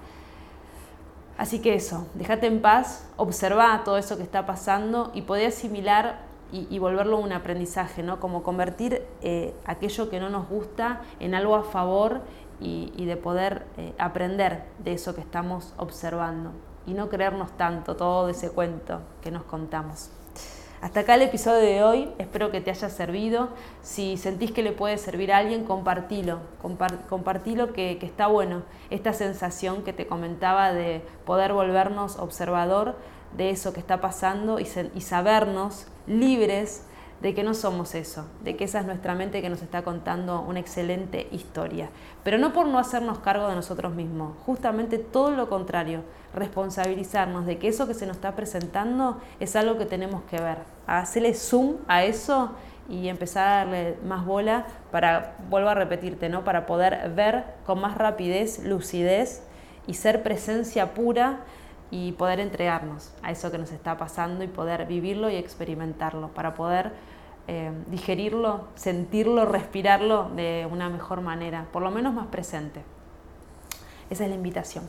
Así 1.37 1.59
que 1.59 1.75
eso, 1.75 2.07
déjate 2.15 2.47
en 2.47 2.63
paz, 2.63 3.05
observa 3.17 3.79
todo 3.85 3.99
eso 3.99 4.17
que 4.17 4.23
está 4.23 4.47
pasando 4.47 5.11
y 5.13 5.21
podés 5.21 5.55
asimilar 5.55 6.31
y, 6.51 6.79
volverlo 6.79 7.17
un 7.17 7.31
aprendizaje, 7.31 8.03
¿no? 8.03 8.19
Como 8.19 8.43
convertir 8.43 9.03
eh, 9.21 9.53
aquello 9.65 10.09
que 10.09 10.19
no 10.19 10.29
nos 10.29 10.49
gusta 10.49 11.01
en 11.19 11.33
algo 11.33 11.55
a 11.55 11.63
favor 11.63 12.21
y, 12.61 13.05
de 13.05 13.17
poder 13.17 13.65
eh, 13.77 13.93
aprender 13.97 14.63
de 14.79 14.93
eso 14.93 15.15
que 15.15 15.21
estamos 15.21 15.73
observando 15.77 16.51
y 16.85 16.93
no 16.93 17.09
creernos 17.09 17.51
tanto 17.57 17.95
todo 17.95 18.29
ese 18.29 18.51
cuento 18.51 19.01
que 19.21 19.31
nos 19.31 19.43
contamos. 19.43 20.09
Hasta 20.81 21.01
acá 21.01 21.13
el 21.13 21.21
episodio 21.21 21.59
de 21.59 21.83
hoy, 21.83 22.09
espero 22.17 22.49
que 22.49 22.59
te 22.59 22.71
haya 22.71 22.89
servido. 22.89 23.49
Si 23.83 24.17
sentís 24.17 24.51
que 24.51 24.63
le 24.63 24.71
puede 24.71 24.97
servir 24.97 25.31
a 25.31 25.37
alguien, 25.37 25.63
compartilo, 25.63 26.39
compartilo 27.07 27.71
que, 27.71 27.99
está 28.01 28.25
bueno. 28.25 28.63
Esta 28.89 29.13
sensación 29.13 29.83
que 29.83 29.93
te 29.93 30.07
comentaba 30.07 30.73
de 30.73 31.03
poder 31.23 31.53
volvernos 31.53 32.17
observador 32.17 32.95
de 33.37 33.51
eso 33.51 33.73
que 33.73 33.79
está 33.79 34.01
pasando 34.01 34.59
y 34.59 34.65
sabernos 35.01 35.85
libres 36.07 36.87
de 37.21 37.35
que 37.35 37.43
no 37.43 37.53
somos 37.53 37.93
eso, 37.93 38.25
de 38.43 38.55
que 38.55 38.63
esa 38.63 38.79
es 38.79 38.85
nuestra 38.85 39.13
mente 39.13 39.41
que 39.41 39.49
nos 39.49 39.61
está 39.61 39.83
contando 39.83 40.41
una 40.41 40.59
excelente 40.59 41.27
historia. 41.31 41.89
Pero 42.23 42.37
no 42.37 42.51
por 42.51 42.67
no 42.67 42.79
hacernos 42.79 43.19
cargo 43.19 43.47
de 43.47 43.55
nosotros 43.55 43.93
mismos, 43.93 44.33
justamente 44.45 44.97
todo 44.97 45.31
lo 45.31 45.47
contrario, 45.47 46.03
responsabilizarnos 46.33 47.45
de 47.45 47.57
que 47.57 47.67
eso 47.67 47.87
que 47.87 47.93
se 47.93 48.07
nos 48.07 48.15
está 48.15 48.35
presentando 48.35 49.19
es 49.39 49.55
algo 49.55 49.77
que 49.77 49.85
tenemos 49.85 50.23
que 50.23 50.41
ver, 50.41 50.57
hacerle 50.87 51.33
zoom 51.35 51.75
a 51.87 52.03
eso 52.03 52.51
y 52.89 53.07
empezar 53.07 53.47
a 53.47 53.55
darle 53.57 53.97
más 54.05 54.25
bola 54.25 54.65
para, 54.91 55.35
vuelvo 55.49 55.69
a 55.69 55.75
repetirte, 55.75 56.27
¿no? 56.27 56.43
para 56.43 56.65
poder 56.65 57.11
ver 57.11 57.43
con 57.65 57.79
más 57.79 57.97
rapidez, 57.97 58.63
lucidez 58.63 59.43
y 59.85 59.93
ser 59.93 60.23
presencia 60.23 60.93
pura 60.93 61.39
y 61.91 62.13
poder 62.13 62.39
entregarnos 62.39 63.11
a 63.21 63.31
eso 63.31 63.51
que 63.51 63.57
nos 63.57 63.71
está 63.71 63.97
pasando 63.97 64.43
y 64.43 64.47
poder 64.47 64.85
vivirlo 64.87 65.29
y 65.29 65.35
experimentarlo, 65.35 66.29
para 66.29 66.55
poder 66.55 66.93
eh, 67.47 67.71
digerirlo, 67.87 68.67
sentirlo, 68.75 69.45
respirarlo 69.45 70.29
de 70.35 70.67
una 70.71 70.89
mejor 70.89 71.21
manera, 71.21 71.67
por 71.73 71.83
lo 71.83 71.91
menos 71.91 72.13
más 72.13 72.27
presente. 72.27 72.81
Esa 74.09 74.23
es 74.23 74.29
la 74.29 74.35
invitación. 74.35 74.85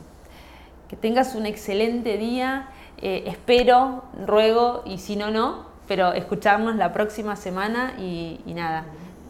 Que 0.87 0.95
tengas 0.95 1.35
un 1.35 1.45
excelente 1.45 2.17
día, 2.17 2.69
eh, 3.01 3.23
espero, 3.27 4.05
ruego 4.25 4.83
y 4.85 4.99
si 4.99 5.17
no, 5.17 5.29
no, 5.29 5.65
pero 5.87 6.13
escucharnos 6.13 6.77
la 6.77 6.93
próxima 6.93 7.35
semana 7.35 7.95
y, 7.99 8.39
nada, 8.47 8.85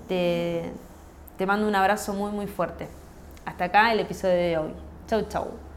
te, 0.07 0.71
te 1.37 1.45
mando 1.47 1.67
un 1.67 1.75
abrazo 1.75 2.13
muy 2.13 2.31
muy 2.31 2.45
fuerte. 2.47 2.87
Hasta 3.45 3.65
acá 3.65 3.91
el 3.91 3.99
episodio 3.99 4.35
de 4.35 4.57
hoy. 4.57 4.71
Chau, 5.07 5.23
chau. 5.27 5.72